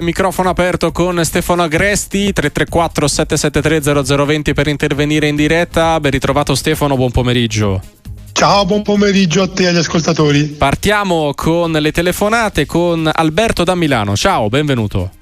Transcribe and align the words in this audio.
Microfono 0.00 0.48
aperto 0.48 0.92
con 0.92 1.24
Stefano 1.24 1.64
Agresti 1.64 2.32
334 2.32 3.08
773 3.08 4.04
0020 4.04 4.54
per 4.54 4.68
intervenire 4.68 5.26
in 5.26 5.34
diretta. 5.34 5.98
Ben 5.98 6.12
ritrovato 6.12 6.54
Stefano, 6.54 6.94
buon 6.94 7.10
pomeriggio. 7.10 7.82
Ciao, 8.30 8.64
buon 8.64 8.82
pomeriggio 8.82 9.42
a 9.42 9.48
te 9.48 9.64
e 9.64 9.66
agli 9.66 9.78
ascoltatori. 9.78 10.44
Partiamo 10.44 11.32
con 11.34 11.72
le 11.72 11.90
telefonate 11.90 12.64
con 12.64 13.10
Alberto 13.12 13.64
da 13.64 13.74
Milano. 13.74 14.14
Ciao, 14.14 14.48
benvenuto. 14.48 15.17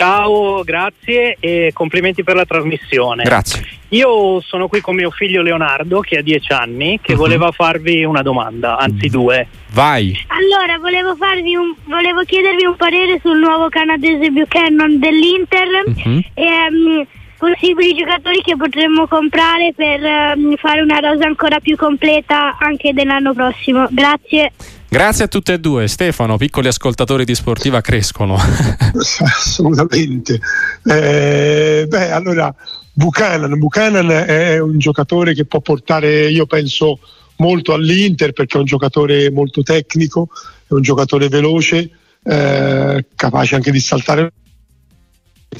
Ciao, 0.00 0.64
grazie 0.64 1.36
e 1.38 1.72
complimenti 1.74 2.24
per 2.24 2.34
la 2.34 2.46
trasmissione. 2.46 3.22
Grazie. 3.22 3.66
Io 3.90 4.40
sono 4.40 4.66
qui 4.66 4.80
con 4.80 4.94
mio 4.94 5.10
figlio 5.10 5.42
Leonardo 5.42 6.00
che 6.00 6.16
ha 6.16 6.22
10 6.22 6.52
anni 6.54 6.98
che 7.02 7.12
uh-huh. 7.12 7.18
voleva 7.18 7.50
farvi 7.50 8.02
una 8.04 8.22
domanda, 8.22 8.78
anzi 8.78 9.08
due. 9.08 9.46
Vai. 9.72 10.18
Allora, 10.28 10.78
volevo, 10.78 11.10
un, 11.10 11.74
volevo 11.84 12.22
chiedervi 12.22 12.64
un 12.64 12.76
parere 12.76 13.20
sul 13.22 13.40
nuovo 13.40 13.68
canadese 13.68 14.30
Buchanan 14.30 14.98
dell'Inter 14.98 15.68
uh-huh. 15.84 16.22
e 16.32 16.48
um, 16.70 17.06
possibili 17.40 17.94
giocatori 17.94 18.42
che 18.42 18.54
potremmo 18.54 19.08
comprare 19.08 19.72
per 19.74 20.00
um, 20.36 20.54
fare 20.56 20.82
una 20.82 20.98
rosa 20.98 21.26
ancora 21.26 21.58
più 21.58 21.74
completa 21.74 22.58
anche 22.58 22.92
dell'anno 22.92 23.32
prossimo. 23.32 23.88
Grazie. 23.90 24.52
Grazie 24.86 25.24
a 25.24 25.28
tutte 25.28 25.54
e 25.54 25.58
due. 25.58 25.88
Stefano, 25.88 26.36
piccoli 26.36 26.68
ascoltatori 26.68 27.24
di 27.24 27.34
Sportiva 27.34 27.80
crescono. 27.80 28.36
Assolutamente. 29.24 30.38
Eh, 30.84 31.86
beh, 31.88 32.10
allora, 32.10 32.54
Buchanan. 32.92 33.58
Buchanan 33.58 34.10
è 34.10 34.58
un 34.58 34.78
giocatore 34.78 35.32
che 35.32 35.46
può 35.46 35.60
portare, 35.60 36.28
io 36.28 36.44
penso, 36.44 36.98
molto 37.36 37.72
all'Inter 37.72 38.32
perché 38.32 38.56
è 38.56 38.60
un 38.60 38.66
giocatore 38.66 39.30
molto 39.30 39.62
tecnico, 39.62 40.28
è 40.66 40.74
un 40.74 40.82
giocatore 40.82 41.28
veloce, 41.28 41.90
eh, 42.22 43.06
capace 43.14 43.54
anche 43.54 43.70
di 43.70 43.80
saltare 43.80 44.30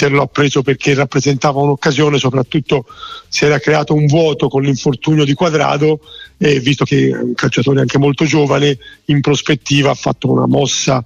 l'ho 0.09 0.27
preso 0.29 0.63
perché 0.63 0.95
rappresentava 0.95 1.61
un'occasione, 1.61 2.19
soprattutto 2.19 2.87
si 3.29 3.45
era 3.45 3.59
creato 3.59 3.95
un 3.95 4.07
vuoto 4.07 4.49
con 4.49 4.63
l'infortunio 4.63 5.25
di 5.25 5.35
Quadrado 5.35 6.01
e 6.39 6.61
visto 6.61 6.85
che 6.85 7.09
è 7.09 7.17
un 7.17 7.35
calciatore 7.35 7.81
anche 7.81 7.99
molto 7.99 8.25
giovane, 8.25 8.79
in 9.07 9.21
prospettiva 9.21 9.91
ha 9.91 9.95
fatto 9.95 10.31
una 10.31 10.47
mossa 10.47 11.05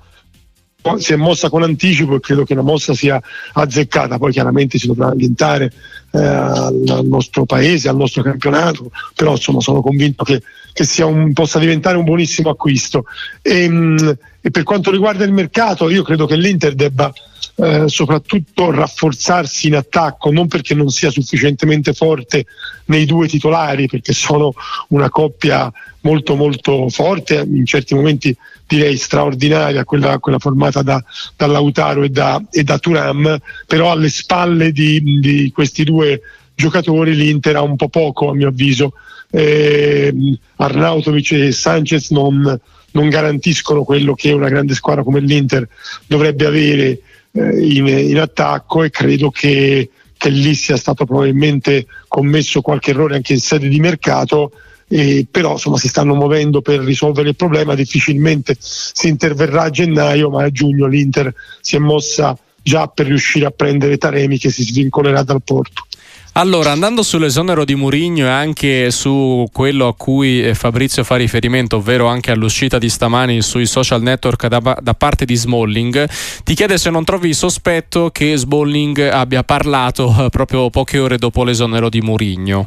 si 0.99 1.13
è 1.13 1.17
mossa 1.17 1.49
con 1.49 1.63
anticipo 1.63 2.15
e 2.15 2.21
credo 2.21 2.45
che 2.45 2.55
la 2.55 2.63
mossa 2.63 2.95
sia 2.95 3.21
azzeccata, 3.53 4.19
poi 4.19 4.33
chiaramente 4.33 4.79
si 4.79 4.87
dovrà 4.87 5.09
ambientare 5.09 5.73
eh, 6.13 6.19
al 6.19 7.03
nostro 7.05 7.45
paese, 7.45 7.89
al 7.89 7.97
nostro 7.97 8.23
campionato, 8.23 8.91
però 9.15 9.33
insomma 9.33 9.61
sono 9.61 9.81
convinto 9.81 10.25
che, 10.25 10.43
che 10.73 11.03
un, 11.03 11.33
possa 11.33 11.59
diventare 11.59 11.97
un 11.97 12.05
buonissimo 12.05 12.51
acquisto. 12.51 13.05
E, 13.41 13.69
mh, 13.69 14.17
e 14.41 14.51
per 14.51 14.63
quanto 14.63 14.91
riguarda 14.91 15.25
il 15.25 15.33
mercato, 15.33 15.89
io 15.89 16.03
credo 16.03 16.27
che 16.27 16.37
l'Inter 16.37 16.75
debba 16.75 17.13
eh, 17.57 17.85
soprattutto 17.89 18.71
rafforzarsi 18.71 19.69
in 19.69 19.77
attacco, 19.77 20.31
non 20.31 20.49
perché 20.49 20.75
non 20.75 20.91
sia 20.91 21.11
sufficientemente 21.11 21.95
forte 21.95 22.47
nei 22.87 23.07
due 23.07 23.27
titolari, 23.27 23.87
perché 23.87 24.13
sono 24.13 24.53
una 24.89 25.09
coppia 25.09 25.73
molto 26.01 26.35
molto 26.35 26.89
forte, 26.91 27.37
in 27.37 27.65
certi 27.65 27.95
momenti 27.95 28.37
direi 28.67 28.97
straordinaria, 28.97 29.85
quella, 29.85 30.19
quella 30.19 30.39
formata 30.39 30.83
da, 30.83 31.03
da 31.37 31.47
Lautaro 31.47 32.03
e 32.03 32.09
da, 32.09 32.43
e 32.51 32.63
da, 32.63 32.79
Turam, 32.79 33.39
però 33.67 33.93
alle 33.93 34.09
spalle 34.09 34.73
di, 34.73 35.21
di 35.21 35.51
questi 35.53 35.85
due 35.85 36.21
giocatori 36.55 37.15
l'Inter 37.15 37.57
ha 37.57 37.63
un 37.63 37.77
po' 37.77 37.89
poco 37.89 38.31
a 38.31 38.35
mio 38.35 38.49
avviso. 38.49 38.93
Eh, 39.31 40.15
Arnautovic 40.57 41.33
e 41.33 41.53
Sanchez 41.53 42.11
non, 42.11 42.61
non 42.93 43.09
garantiscono 43.09 43.83
quello 43.83 44.15
che 44.15 44.33
una 44.33 44.49
grande 44.49 44.75
squadra 44.75 45.03
come 45.03 45.21
l'Inter 45.21 45.69
dovrebbe 46.07 46.47
avere 46.47 47.01
eh, 47.33 47.67
in, 47.67 47.87
in, 47.89 48.19
attacco 48.19 48.85
e 48.85 48.91
credo 48.91 49.31
che, 49.31 49.91
che, 50.17 50.29
lì 50.29 50.55
sia 50.55 50.77
stato 50.77 51.05
probabilmente 51.05 51.87
commesso 52.07 52.61
qualche 52.61 52.91
errore 52.91 53.17
anche 53.17 53.33
in 53.33 53.41
sede 53.41 53.69
di 53.69 53.81
mercato. 53.81 54.53
Eh, 54.97 55.27
però 55.29 55.55
insomma 55.55 55.77
si 55.77 55.89
stanno 55.89 56.15
muovendo 56.15 56.63
per 56.63 56.79
risolvere 56.79 57.31
il 57.31 57.35
problema, 57.35 57.75
difficilmente 57.75 58.57
si 58.61 59.09
interverrà 59.09 59.63
a 59.63 59.71
gennaio, 59.71 60.31
ma 60.31 60.45
a 60.45 60.51
giugno 60.51 60.87
l'Inter 60.87 61.35
si 61.61 61.75
è 61.75 61.81
mossa 61.81 62.39
già 62.63 62.87
per 62.87 63.07
riuscire 63.07 63.45
a 63.45 63.51
prendere 63.51 63.99
Taremi 63.99 64.39
che 64.39 64.51
si 64.51 64.63
svincolerà 64.63 65.25
dal 65.25 65.43
Porto. 65.43 65.87
Allora, 66.35 66.71
andando 66.71 67.03
sull'esonero 67.03 67.65
di 67.65 67.75
Murigno 67.75 68.27
e 68.27 68.31
anche 68.31 68.93
su 68.93 69.45
quello 69.51 69.89
a 69.89 69.95
cui 69.95 70.45
eh, 70.45 70.55
Fabrizio 70.55 71.03
fa 71.03 71.17
riferimento, 71.17 71.79
ovvero 71.79 72.07
anche 72.07 72.31
all'uscita 72.31 72.79
di 72.79 72.89
stamani 72.89 73.43
sui 73.43 73.67
social 73.67 74.01
network 74.01 74.47
da, 74.47 74.79
da 74.81 74.95
parte 74.95 75.25
di 75.25 75.35
Smalling, 75.35 76.09
ti 76.45 76.55
chiede 76.55 76.79
se 76.79 76.91
non 76.91 77.03
trovi 77.03 77.35
sospetto 77.35 78.11
che 78.11 78.37
Smalling 78.37 78.99
abbia 79.01 79.43
parlato 79.43 80.27
eh, 80.27 80.29
proprio 80.29 80.71
poche 80.71 81.01
ore 81.01 81.19
dopo 81.19 81.43
l'esonero 81.43 81.89
di 81.89 82.01
Murigno. 82.01 82.67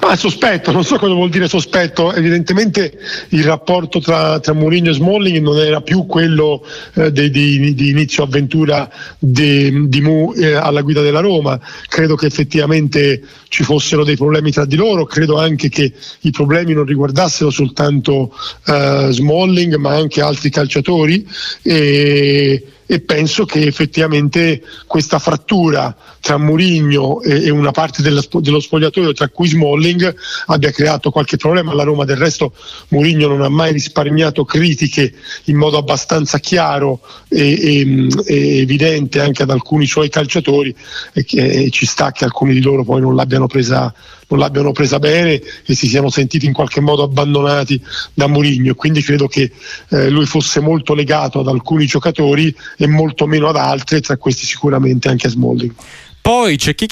Ma 0.00 0.16
sospetto, 0.16 0.72
non 0.72 0.84
so 0.84 0.98
cosa 0.98 1.14
vuol 1.14 1.30
dire 1.30 1.48
sospetto, 1.48 2.12
evidentemente 2.12 2.98
il 3.30 3.44
rapporto 3.44 4.00
tra, 4.00 4.40
tra 4.40 4.52
Mourinho 4.52 4.90
e 4.90 4.94
Smalling 4.94 5.38
non 5.38 5.58
era 5.58 5.80
più 5.80 6.06
quello 6.06 6.64
eh, 6.94 7.12
di, 7.12 7.30
di, 7.30 7.74
di, 7.74 7.90
inizio 7.90 8.24
avventura 8.24 8.90
di, 9.18 9.88
di 9.88 10.00
Mu 10.00 10.32
eh, 10.36 10.54
alla 10.54 10.82
guida 10.82 11.02
della 11.02 11.20
Roma, 11.20 11.60
credo 11.88 12.16
che 12.16 12.26
effettivamente 12.26 13.22
ci 13.48 13.62
fossero 13.62 14.02
dei 14.02 14.16
problemi 14.16 14.50
tra 14.50 14.64
di 14.64 14.76
loro, 14.76 15.04
credo 15.04 15.38
anche 15.38 15.68
che 15.68 15.92
i 16.20 16.30
problemi 16.30 16.72
non 16.72 16.84
riguardassero 16.84 17.50
soltanto 17.50 18.32
eh, 18.66 19.08
Smalling 19.10 19.76
ma 19.76 19.94
anche 19.94 20.20
altri 20.20 20.50
calciatori. 20.50 21.26
E, 21.62 22.66
e 22.86 23.00
penso 23.00 23.44
che 23.44 23.66
effettivamente 23.66 24.62
questa 24.86 25.18
frattura 25.18 25.94
tra 26.20 26.36
Mourinho 26.38 27.20
e, 27.22 27.50
una 27.50 27.70
parte 27.70 28.02
dello 28.02 28.60
spogliatoio, 28.60 29.12
tra 29.12 29.28
cui 29.28 29.48
Smalling, 29.48 30.14
abbia 30.46 30.70
creato 30.70 31.10
qualche 31.10 31.36
problema 31.36 31.72
alla 31.72 31.84
Roma. 31.84 32.04
Del 32.04 32.16
resto 32.16 32.52
Mourinho 32.88 33.28
non 33.28 33.42
ha 33.42 33.48
mai 33.48 33.72
risparmiato 33.72 34.44
critiche 34.44 35.12
in 35.44 35.56
modo 35.56 35.78
abbastanza 35.78 36.38
chiaro 36.38 37.00
e, 37.28 37.52
e, 37.52 38.08
e 38.26 38.58
evidente 38.58 39.20
anche 39.20 39.42
ad 39.42 39.50
alcuni 39.50 39.86
suoi 39.86 40.08
calciatori 40.08 40.74
e, 41.12 41.24
che, 41.24 41.68
ci 41.70 41.86
sta 41.86 42.12
che 42.12 42.24
alcuni 42.24 42.52
di 42.54 42.62
loro 42.62 42.84
poi 42.84 43.00
non 43.00 43.14
l'abbiano 43.14 43.46
presa 43.46 43.92
non 44.28 44.38
l'abbiano 44.38 44.72
presa 44.72 44.98
bene 44.98 45.40
e 45.64 45.74
si 45.74 45.86
siano 45.86 46.10
sentiti 46.10 46.46
in 46.46 46.52
qualche 46.52 46.80
modo 46.80 47.02
abbandonati 47.02 47.80
da 48.14 48.26
Mourinho. 48.26 48.74
Quindi 48.74 49.02
credo 49.02 49.28
che 49.28 49.50
eh, 49.90 50.10
lui 50.10 50.26
fosse 50.26 50.60
molto 50.60 50.94
legato 50.94 51.40
ad 51.40 51.48
alcuni 51.48 51.86
giocatori 51.86 52.54
e 52.76 52.86
molto 52.86 53.26
meno 53.26 53.48
ad 53.48 53.56
altri, 53.56 54.00
tra 54.00 54.16
questi 54.16 54.44
sicuramente 54.44 55.08
anche 55.08 55.26
a 55.26 55.30
Smalling. 55.30 55.72
Poi 56.20 56.56
c'è 56.56 56.74
chi 56.74 56.88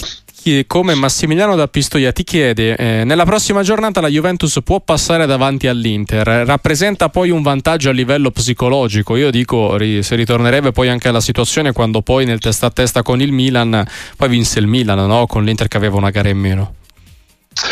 come 0.66 0.94
Massimiliano 0.94 1.56
da 1.56 1.68
Pistoia 1.68 2.12
ti 2.12 2.22
chiede 2.22 2.76
eh, 2.76 3.04
nella 3.04 3.24
prossima 3.24 3.62
giornata 3.62 4.02
la 4.02 4.08
Juventus 4.08 4.58
può 4.62 4.78
passare 4.78 5.24
davanti 5.24 5.68
all'Inter 5.68 6.26
rappresenta 6.44 7.08
poi 7.08 7.30
un 7.30 7.40
vantaggio 7.40 7.88
a 7.88 7.92
livello 7.92 8.30
psicologico 8.30 9.16
io 9.16 9.30
dico 9.30 9.74
ri, 9.78 10.02
se 10.02 10.16
ritornerebbe 10.16 10.70
poi 10.70 10.90
anche 10.90 11.08
alla 11.08 11.22
situazione 11.22 11.72
quando 11.72 12.02
poi 12.02 12.26
nel 12.26 12.40
testa 12.40 12.66
a 12.66 12.70
testa 12.70 13.02
con 13.02 13.22
il 13.22 13.32
Milan 13.32 13.86
poi 14.18 14.28
vinse 14.28 14.58
il 14.58 14.66
Milan 14.66 15.06
no? 15.06 15.26
con 15.26 15.44
l'Inter 15.44 15.66
che 15.66 15.78
aveva 15.78 15.96
una 15.96 16.10
gara 16.10 16.28
in 16.28 16.38
meno 16.38 16.74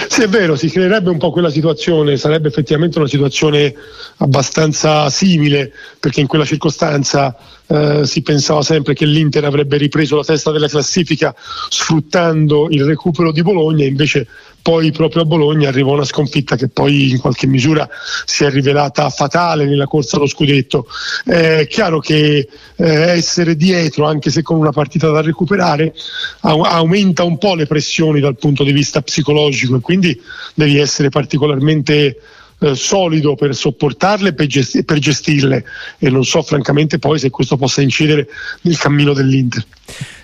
sì, 0.09 0.23
è 0.23 0.29
vero, 0.29 0.55
si 0.55 0.71
creerebbe 0.71 1.11
un 1.11 1.19
po' 1.19 1.33
quella 1.33 1.51
situazione, 1.51 2.17
sarebbe 2.17 2.49
effettivamente 2.49 2.99
una 2.99 3.09
situazione 3.09 3.75
abbastanza 4.19 5.11
simile, 5.11 5.73
perché 5.99 6.21
in 6.21 6.29
quella 6.29 6.45
circostanza 6.45 7.37
eh, 7.67 8.05
si 8.05 8.23
pensava 8.23 8.63
sempre 8.63 8.95
che 8.95 9.07
l'Inter 9.07 9.45
avrebbe 9.45 9.77
ripreso 9.77 10.17
la 10.17 10.25
testa 10.25 10.53
della 10.53 10.69
classifica 10.69 11.35
sfruttando 11.69 12.69
il 12.71 12.85
recupero 12.85 13.33
di 13.33 13.43
Bologna, 13.43 13.85
invece 13.85 14.29
poi 14.63 14.93
proprio 14.93 15.23
a 15.23 15.25
Bologna 15.25 15.69
arrivò 15.69 15.93
una 15.93 16.05
sconfitta 16.05 16.57
che 16.57 16.69
poi 16.69 17.11
in 17.11 17.19
qualche 17.19 17.49
misura 17.49 17.89
si 18.25 18.45
è 18.45 18.51
rivelata 18.51 19.11
fatale 19.11 19.65
nella 19.67 19.87
corsa 19.87 20.17
allo 20.17 20.27
scudetto. 20.27 20.87
È 21.25 21.67
chiaro 21.69 21.99
che 21.99 22.49
eh, 22.77 22.87
essere 22.87 23.57
dietro, 23.57 24.07
anche 24.07 24.31
se 24.31 24.43
con 24.43 24.59
una 24.59 24.71
partita 24.71 25.11
da 25.11 25.21
recuperare, 25.21 25.93
aumenta 26.41 27.25
un 27.25 27.39
po' 27.39 27.55
le 27.55 27.67
pressioni 27.67 28.21
dal 28.21 28.37
punto 28.37 28.63
di 28.63 28.73
vista 28.73 29.03
psicologico 29.03 29.77
e 29.77 29.81
quindi 29.81 30.21
devi 30.55 30.79
essere 30.79 31.09
particolarmente 31.09 32.17
eh, 32.61 32.77
solido 32.77 33.35
per 33.35 33.57
sopportarle 33.57 34.29
e 34.29 34.35
per, 34.35 34.47
gesti- 34.47 34.85
per 34.85 34.99
gestirle 34.99 35.65
e 35.99 36.11
non 36.11 36.25
so 36.25 36.43
francamente 36.43 37.01
poi 37.01 37.19
se 37.19 37.31
questo 37.31 37.57
possa 37.57 37.83
incidere 37.83 38.29
nel 38.63 38.79
cammino 38.79 39.13
dell'Inter. 39.13 39.67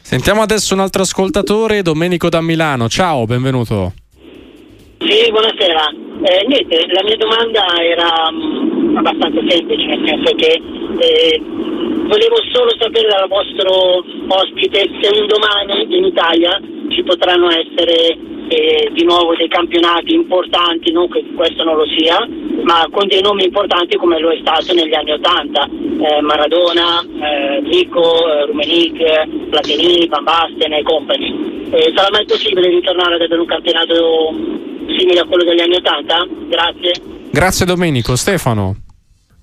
Sentiamo 0.00 0.42
adesso 0.42 0.72
un 0.74 0.80
altro 0.80 1.02
ascoltatore, 1.02 1.82
Domenico 1.82 2.28
da 2.28 2.40
Milano. 2.40 2.88
Ciao, 2.88 3.26
benvenuto. 3.26 3.92
Sì, 4.98 5.30
buonasera. 5.30 5.94
Eh, 6.22 6.46
niente, 6.48 6.86
la 6.90 7.02
mia 7.04 7.16
domanda 7.16 7.64
era 7.80 8.30
mh, 8.32 8.90
mm, 8.90 8.96
abbastanza 8.96 9.40
semplice, 9.46 9.86
nel 9.86 10.08
senso 10.08 10.34
che 10.34 10.60
eh, 10.98 11.40
volevo 11.40 12.36
solo 12.52 12.70
sapere 12.76 13.06
dal 13.06 13.28
vostro 13.28 14.04
ospite 14.26 14.90
se 15.00 15.20
un 15.20 15.26
domani 15.28 15.86
in 15.96 16.04
Italia 16.04 16.60
ci 16.88 17.04
potranno 17.04 17.48
essere 17.48 18.18
eh, 18.48 18.90
di 18.92 19.04
nuovo 19.04 19.36
dei 19.36 19.46
campionati 19.46 20.14
importanti, 20.14 20.90
non 20.90 21.08
che 21.08 21.24
questo 21.36 21.62
non 21.62 21.76
lo 21.76 21.86
sia, 21.96 22.18
ma 22.64 22.84
con 22.90 23.06
dei 23.06 23.22
nomi 23.22 23.44
importanti 23.44 23.96
come 23.96 24.18
lo 24.18 24.30
è 24.30 24.38
stato 24.40 24.74
negli 24.74 24.94
anni 24.94 25.12
Ottanta, 25.12 25.68
eh, 25.68 26.20
Maradona, 26.22 27.00
eh, 27.00 27.62
Zico, 27.70 28.26
eh, 28.26 28.46
Rumenic, 28.46 29.48
Platini, 29.50 30.08
Van 30.08 30.24
Basten 30.24 30.72
e 30.72 30.82
compagni. 30.82 31.68
Eh, 31.70 31.92
sarà 31.94 32.08
mai 32.10 32.24
possibile 32.24 32.68
ritornare 32.68 33.14
ad 33.14 33.20
avere 33.20 33.40
un 33.40 33.46
campionato 33.46 34.56
simile 34.96 35.20
a 35.20 35.26
quello 35.26 35.44
degli 35.44 35.60
anni 35.60 35.76
Ottanta? 35.76 36.26
Grazie. 36.48 36.92
Grazie 37.30 37.66
Domenico. 37.66 38.16
Stefano. 38.16 38.76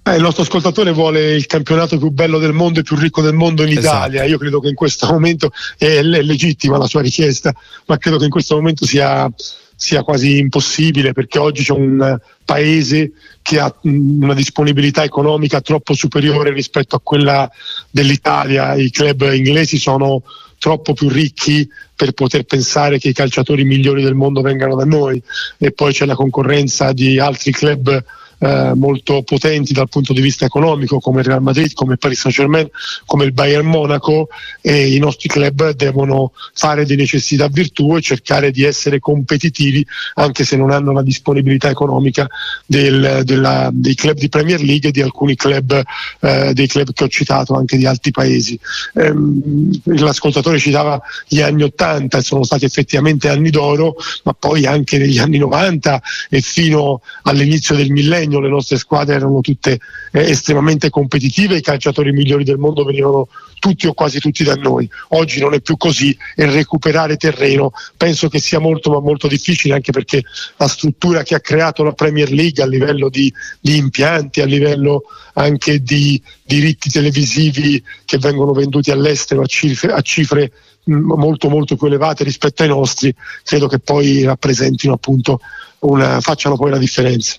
Eh, 0.08 0.18
il 0.18 0.22
nostro 0.22 0.44
ascoltatore 0.44 0.92
vuole 0.92 1.34
il 1.34 1.48
campionato 1.48 1.98
più 1.98 2.12
bello 2.12 2.38
del 2.38 2.54
mondo 2.54 2.80
e 2.80 2.84
più 2.84 2.96
ricco 2.96 3.22
del 3.22 3.34
mondo 3.34 3.64
in 3.64 3.76
esatto. 3.76 3.96
Italia. 3.96 4.24
Io 4.26 4.38
credo 4.38 4.60
che 4.60 4.70
in 4.70 4.76
questo 4.76 5.08
momento 5.08 5.52
è, 5.78 5.86
è, 5.86 6.04
legittima 6.04 6.78
la 6.78 6.86
sua 6.86 7.02
richiesta, 7.02 7.52
ma 7.88 7.98
credo 7.98 8.18
che 8.18 8.26
in 8.26 8.30
questo 8.30 8.56
momento 8.56 8.86
sia, 8.86 9.28
sia 9.76 10.04
quasi 10.04 10.38
impossibile 10.38 11.12
perché 11.14 11.40
oggi 11.40 11.64
c'è 11.64 11.72
un 11.72 12.20
paese 12.46 13.14
che 13.42 13.60
ha 13.60 13.74
una 13.82 14.36
disponibilità 14.36 15.04
economica 15.04 15.62
troppo 15.62 15.96
superiore 15.96 16.52
rispetto 16.52 16.96
a 16.96 17.02
quella 17.02 17.50
dell'Italia. 17.90 18.76
I 18.76 18.92
club 18.92 19.28
inglesi 19.34 19.80
sono 19.80 20.22
troppo 20.60 20.94
più 20.94 21.10
ricchi 21.10 21.68
per 21.96 22.12
poter 22.12 22.44
pensare 22.44 23.00
che 23.00 23.10
i 23.10 23.14
calciatori 23.14 23.64
migliori 23.64 24.04
del 24.04 24.16
mondo 24.16 24.42
vengano 24.42 24.76
da 24.76 24.86
noi. 24.86 25.22
E 25.58 25.72
poi 25.72 25.94
c'è 25.94 26.06
la 26.06 26.16
concorrenza 26.16 26.92
di 26.92 27.20
altri 27.20 27.52
club 27.52 28.04
eh, 28.40 28.72
molto 28.76 29.24
potenti 29.24 29.74
dal 29.74 29.90
punto 29.90 30.14
di 30.14 30.22
vista 30.22 30.46
economico 30.46 31.00
come 31.00 31.22
il 31.22 31.28
Real 31.28 31.42
Madrid, 31.42 31.74
come 31.74 31.94
il 31.94 32.00
Paris 32.00 32.20
Saint 32.20 32.36
Germain, 32.36 32.70
come 33.06 33.26
il 33.26 33.32
Bayern 33.32 33.66
Monaco 33.66 34.30
e 34.62 34.94
i 34.94 35.00
nostri 35.00 35.30
club 35.30 35.72
devono 35.72 36.32
fare 36.54 36.86
di 36.86 36.96
necessità 36.96 37.48
virtù 37.48 37.96
e 37.96 38.02
cercare 38.02 38.52
di 38.52 38.64
essere 38.64 39.00
competitivi 39.00 39.86
anche 40.16 40.44
se 40.44 40.58
non 40.58 40.72
hanno 40.72 40.92
la 40.92 41.02
disponibilità 41.02 41.70
economica 41.70 42.28
del, 42.66 43.22
della, 43.24 43.70
dei 43.72 43.96
club 43.96 44.18
di 44.18 44.30
Premier 44.30 44.62
League 44.62 44.90
e 44.90 44.92
di 44.92 45.02
alcuni 45.02 45.36
club, 45.36 45.82
eh, 46.22 46.54
dei 46.54 46.68
club 46.68 46.94
che 46.94 47.04
ho 47.04 47.08
citato 47.08 47.56
anche 47.56 47.78
di 47.78 47.86
altri 47.86 48.12
paesi. 48.12 48.60
Ehm, 48.94 49.82
l'ascoltatore 49.84 50.60
citava 50.60 51.02
gli 51.28 51.42
anni 51.42 51.64
80 51.64 52.18
e 52.18 52.22
sono 52.22 52.44
stati 52.44 52.66
effettivamente 52.66 53.30
anni 53.30 53.50
d'oro, 53.50 53.96
ma 54.24 54.34
poi 54.34 54.66
anche 54.66 54.98
negli 54.98 55.18
anni 55.18 55.38
90 55.38 56.02
e 56.30 56.42
fino 56.42 57.02
all'inizio 57.24 57.76
del 57.76 57.92
millennio 57.92 58.25
impegno, 58.26 58.40
le 58.40 58.50
nostre 58.50 58.78
squadre 58.78 59.16
erano 59.16 59.40
tutte 59.42 59.80
eh, 60.12 60.30
estremamente 60.30 60.90
competitive, 60.90 61.58
i 61.58 61.62
calciatori 61.62 62.12
migliori 62.12 62.44
del 62.44 62.58
mondo 62.58 62.84
venivano 62.84 63.28
tutti 63.60 63.88
o 63.88 63.94
quasi 63.94 64.20
tutti 64.20 64.44
da 64.44 64.56
noi. 64.56 64.90
Oggi 65.10 65.40
non 65.40 65.54
è 65.54 65.62
più 65.62 65.78
così 65.78 66.16
e 66.36 66.46
recuperare 66.46 67.18
terreno 67.18 67.72
penso 67.96 68.28
che 68.28 68.40
sia 68.40 68.60
molto 68.60 68.92
ma 68.92 69.00
molto 69.00 69.28
difficile 69.28 69.76
anche 69.76 69.92
perché 69.92 70.24
la 70.58 70.68
struttura 70.68 71.24
che 71.24 71.36
ha 71.36 71.40
creato 71.40 71.84
la 71.84 71.94
Premier 71.94 72.32
League 72.32 72.62
a 72.62 72.68
livello 72.68 73.10
di, 73.10 73.32
di 73.60 73.78
impianti, 73.78 74.42
a 74.42 74.46
livello 74.46 75.04
anche 75.34 75.82
di 75.82 76.22
diritti 76.44 76.90
televisivi 76.90 77.82
che 78.06 78.18
vengono 78.18 78.52
venduti 78.52 78.92
all'estero 78.92 79.42
a 79.42 79.46
cifre, 79.46 79.92
a 79.92 80.02
cifre 80.02 80.52
molto 80.86 81.50
molto 81.50 81.76
più 81.76 81.88
elevate 81.88 82.24
rispetto 82.24 82.62
ai 82.62 82.70
nostri, 82.70 83.14
credo 83.44 83.68
che 83.68 83.80
poi 83.80 84.24
rappresentino 84.24 84.94
appunto 84.94 85.40
una, 85.80 86.20
facciano 86.22 86.56
poi 86.56 86.72
la 86.72 86.78
differenza. 86.78 87.38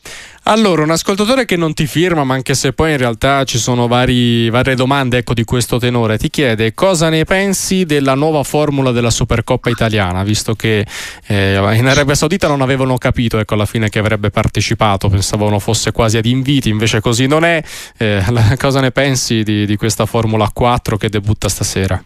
Allora, 0.48 0.84
un 0.84 0.90
ascoltatore 0.90 1.44
che 1.44 1.56
non 1.56 1.74
ti 1.74 1.88
firma, 1.88 2.22
ma 2.22 2.34
anche 2.34 2.54
se 2.54 2.72
poi 2.72 2.92
in 2.92 2.98
realtà 2.98 3.42
ci 3.42 3.58
sono 3.58 3.88
vari, 3.88 4.48
varie 4.48 4.76
domande 4.76 5.18
ecco, 5.18 5.34
di 5.34 5.42
questo 5.42 5.78
tenore, 5.78 6.18
ti 6.18 6.30
chiede 6.30 6.72
cosa 6.72 7.08
ne 7.08 7.24
pensi 7.24 7.84
della 7.84 8.14
nuova 8.14 8.44
formula 8.44 8.92
della 8.92 9.10
Supercoppa 9.10 9.70
italiana, 9.70 10.22
visto 10.22 10.54
che 10.54 10.86
eh, 11.26 11.54
in 11.74 11.86
Arabia 11.88 12.14
Saudita 12.14 12.46
non 12.46 12.60
avevano 12.60 12.96
capito 12.96 13.40
ecco, 13.40 13.54
alla 13.54 13.66
fine 13.66 13.88
che 13.88 13.98
avrebbe 13.98 14.30
partecipato, 14.30 15.08
pensavano 15.08 15.58
fosse 15.58 15.90
quasi 15.90 16.16
ad 16.16 16.26
inviti, 16.26 16.68
invece 16.68 17.00
così 17.00 17.26
non 17.26 17.44
è. 17.44 17.60
Eh, 17.96 18.22
cosa 18.56 18.78
ne 18.78 18.92
pensi 18.92 19.42
di, 19.42 19.66
di 19.66 19.76
questa 19.76 20.06
Formula 20.06 20.48
4 20.54 20.96
che 20.96 21.08
debutta 21.08 21.48
stasera? 21.48 22.00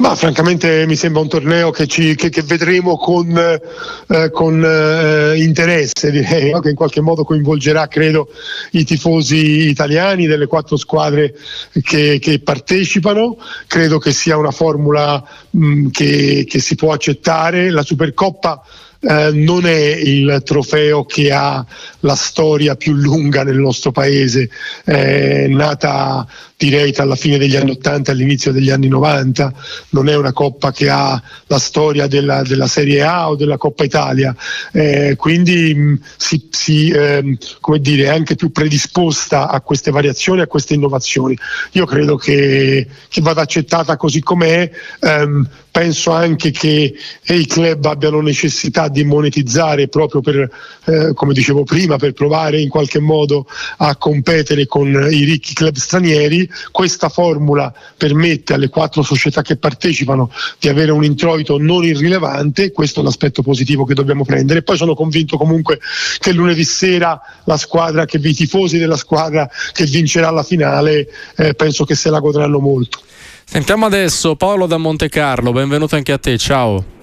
Ma 0.00 0.14
francamente 0.14 0.86
mi 0.86 0.94
sembra 0.94 1.22
un 1.22 1.28
torneo 1.28 1.72
che, 1.72 1.88
ci, 1.88 2.14
che, 2.14 2.28
che 2.28 2.42
vedremo 2.42 2.96
con, 2.96 3.36
eh, 3.36 4.30
con 4.30 4.64
eh, 4.64 5.42
interesse, 5.42 6.12
direi, 6.12 6.52
no? 6.52 6.60
che 6.60 6.68
in 6.68 6.76
qualche 6.76 7.00
modo 7.00 7.24
coinvolgerà, 7.24 7.88
credo, 7.88 8.28
i 8.72 8.84
tifosi 8.84 9.68
italiani 9.68 10.26
delle 10.26 10.46
quattro 10.46 10.76
squadre 10.76 11.34
che, 11.82 12.20
che 12.20 12.38
partecipano. 12.38 13.38
Credo 13.66 13.98
che 13.98 14.12
sia 14.12 14.36
una 14.36 14.52
formula 14.52 15.20
mh, 15.50 15.88
che, 15.88 16.46
si 16.48 16.76
può 16.76 16.92
accettare. 16.92 17.70
La 17.70 17.82
Supercoppa 17.82 18.62
eh, 19.00 19.30
non 19.32 19.66
è 19.66 19.96
il 19.96 20.42
trofeo 20.44 21.06
che 21.06 21.32
ha 21.32 21.66
la 22.00 22.14
storia 22.14 22.76
più 22.76 22.92
lunga 22.94 23.42
nel 23.42 23.58
nostro 23.58 23.90
paese, 23.90 24.48
è 24.84 25.48
nata 25.48 26.24
direi 26.58 26.90
tra 26.90 27.04
la 27.04 27.14
fine 27.14 27.38
degli 27.38 27.54
anni 27.54 27.70
80 27.70 28.10
e 28.10 28.14
all'inizio 28.14 28.50
degli 28.50 28.70
anni 28.70 28.88
90, 28.88 29.52
non 29.90 30.08
è 30.08 30.16
una 30.16 30.32
coppa 30.32 30.72
che 30.72 30.88
ha 30.88 31.22
la 31.46 31.58
storia 31.58 32.08
della, 32.08 32.42
della 32.42 32.66
Serie 32.66 33.02
A 33.02 33.30
o 33.30 33.36
della 33.36 33.56
Coppa 33.56 33.84
Italia, 33.84 34.34
eh, 34.72 35.14
quindi 35.16 35.72
mh, 35.72 35.80
mm, 35.80 35.94
si, 36.16 36.48
si 36.50 36.90
eh, 36.90 37.38
come 37.60 37.78
dire, 37.78 38.06
è 38.06 38.08
anche 38.08 38.34
più 38.34 38.50
predisposta 38.50 39.48
a 39.48 39.60
queste 39.60 39.92
variazioni, 39.92 40.40
a 40.40 40.48
queste 40.48 40.74
innovazioni. 40.74 41.38
Io 41.72 41.86
credo 41.86 42.16
che, 42.16 42.88
che 43.08 43.20
vada 43.20 43.42
accettata 43.42 43.96
così 43.96 44.20
com'è, 44.20 44.68
ehm, 44.98 45.48
penso 45.70 46.10
anche 46.10 46.50
che 46.50 46.92
i 47.26 47.46
club 47.46 47.84
abbiano 47.84 48.20
necessità 48.20 48.88
di 48.88 49.04
monetizzare 49.04 49.86
proprio 49.86 50.20
per, 50.20 50.50
eh, 50.86 51.12
come 51.14 51.32
dicevo 51.32 51.62
prima, 51.62 51.98
per 51.98 52.14
provare 52.14 52.60
in 52.60 52.68
qualche 52.68 52.98
modo 52.98 53.46
a 53.76 53.94
competere 53.94 54.66
con 54.66 54.88
i 54.88 55.22
ricchi 55.22 55.54
club 55.54 55.76
stranieri 55.76 56.47
questa 56.70 57.08
formula 57.08 57.72
permette 57.96 58.54
alle 58.54 58.68
quattro 58.68 59.02
società 59.02 59.42
che 59.42 59.56
partecipano 59.56 60.30
di 60.58 60.68
avere 60.68 60.90
un 60.90 61.04
introito 61.04 61.58
non 61.58 61.84
irrilevante, 61.84 62.72
questo 62.72 63.00
è 63.00 63.02
l'aspetto 63.02 63.42
positivo 63.42 63.84
che 63.84 63.94
dobbiamo 63.94 64.24
prendere. 64.24 64.62
Poi 64.62 64.76
sono 64.76 64.94
convinto 64.94 65.36
comunque 65.36 65.80
che 66.18 66.32
lunedì 66.32 66.64
sera 66.64 67.20
la 67.44 67.56
squadra, 67.56 68.04
che 68.04 68.18
i 68.22 68.34
tifosi 68.34 68.78
della 68.78 68.96
squadra 68.96 69.48
che 69.72 69.84
vincerà 69.84 70.30
la 70.30 70.42
finale, 70.42 71.08
eh, 71.36 71.54
penso 71.54 71.84
che 71.84 71.94
se 71.94 72.10
la 72.10 72.20
godranno 72.20 72.58
molto. 72.58 73.00
Sentiamo 73.44 73.86
adesso 73.86 74.36
Paolo 74.36 74.66
da 74.66 74.76
Monte 74.76 75.08
Carlo, 75.08 75.52
benvenuto 75.52 75.96
anche 75.96 76.12
a 76.12 76.18
te, 76.18 76.36
ciao. 76.36 76.96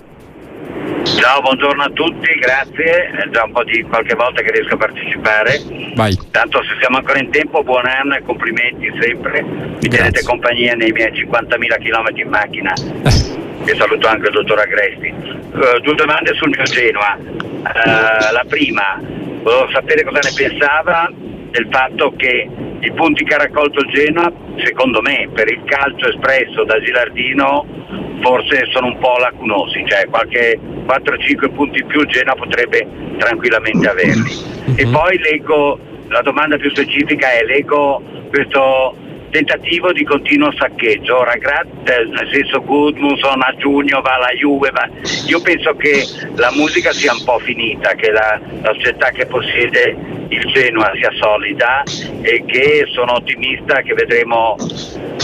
Ciao, 1.06 1.40
buongiorno 1.40 1.84
a 1.84 1.90
tutti, 1.92 2.34
grazie. 2.40 3.12
È 3.12 3.30
già 3.30 3.44
un 3.44 3.52
po' 3.52 3.64
di 3.64 3.84
qualche 3.84 4.16
volta 4.16 4.42
che 4.42 4.52
riesco 4.52 4.74
a 4.74 4.78
partecipare. 4.78 5.62
Vai. 5.94 6.18
Tanto 6.32 6.64
se 6.64 6.76
siamo 6.80 6.98
ancora 6.98 7.20
in 7.20 7.30
tempo, 7.30 7.64
buon 7.64 7.86
anno 7.86 8.16
e 8.16 8.24
complimenti 8.24 8.92
sempre. 9.00 9.44
Mi 9.44 9.88
tenete 9.88 10.24
compagnia 10.24 10.74
nei 10.74 10.92
miei 10.92 11.12
50.000 11.12 11.58
km 11.78 12.18
in 12.18 12.28
macchina. 12.28 12.74
e 13.66 13.76
saluto 13.76 14.08
anche 14.08 14.28
il 14.28 14.34
dottor 14.34 14.60
Agresti. 14.60 15.14
Uh, 15.54 15.80
due 15.82 15.94
domande 15.94 16.34
sul 16.34 16.50
mio 16.50 16.64
Genoa. 16.64 17.18
Uh, 17.20 18.34
la 18.34 18.46
prima, 18.48 19.00
volevo 19.44 19.70
sapere 19.72 20.04
cosa 20.04 20.20
ne 20.20 20.34
pensava 20.36 21.12
del 21.52 21.68
fatto 21.70 22.14
che 22.18 22.50
i 22.80 22.92
punti 22.92 23.24
che 23.24 23.34
ha 23.36 23.38
raccolto 23.38 23.80
il 23.80 23.92
Genoa, 23.92 24.32
secondo 24.64 25.02
me, 25.02 25.30
per 25.34 25.52
il 25.52 25.62
calcio 25.66 26.10
espresso 26.10 26.64
da 26.64 26.82
Gilardino 26.82 27.86
forse 28.22 28.66
sono 28.72 28.88
un 28.88 28.98
po' 28.98 29.18
lacunosi, 29.18 29.84
cioè 29.86 30.08
qualche 30.08 30.60
4-5 30.86 31.54
punti 31.54 31.80
in 31.80 31.88
più 31.88 32.06
Genoa 32.06 32.36
potrebbe 32.36 32.88
tranquillamente 33.18 33.88
averli. 33.88 34.32
E 34.76 34.86
mhm. 34.86 34.92
poi 34.92 35.18
leggo, 35.20 35.80
la 36.08 36.22
domanda 36.22 36.58
più 36.58 36.70
specifica 36.70 37.32
è, 37.32 37.44
leggo 37.44 38.02
questo 38.30 38.96
tentativo 39.36 39.92
di 39.92 40.06
continuo 40.06 40.54
saccheggio. 40.58 41.18
Ora, 41.18 41.36
grazie, 41.36 42.06
nel 42.06 42.30
senso 42.32 42.62
Gudmundsson 42.62 43.42
a 43.42 43.54
giugno 43.58 44.00
va 44.00 44.16
alla 44.16 44.32
Juve, 44.38 44.70
va. 44.72 44.88
io 45.28 45.42
penso 45.42 45.76
che 45.76 46.06
la 46.36 46.52
musica 46.54 46.94
sia 46.94 47.12
un 47.12 47.22
po' 47.26 47.40
finita, 47.40 47.94
che 47.96 48.12
la, 48.12 48.40
la 48.62 48.74
società 48.74 49.10
che 49.10 49.26
possiede 49.26 49.98
il 50.30 50.46
Genoa 50.54 50.92
sia 50.96 51.12
solida 51.20 51.84
e 52.22 52.44
che 52.46 52.86
sono 52.94 53.16
ottimista 53.16 53.82
che 53.82 53.94
vedremo 53.94 54.56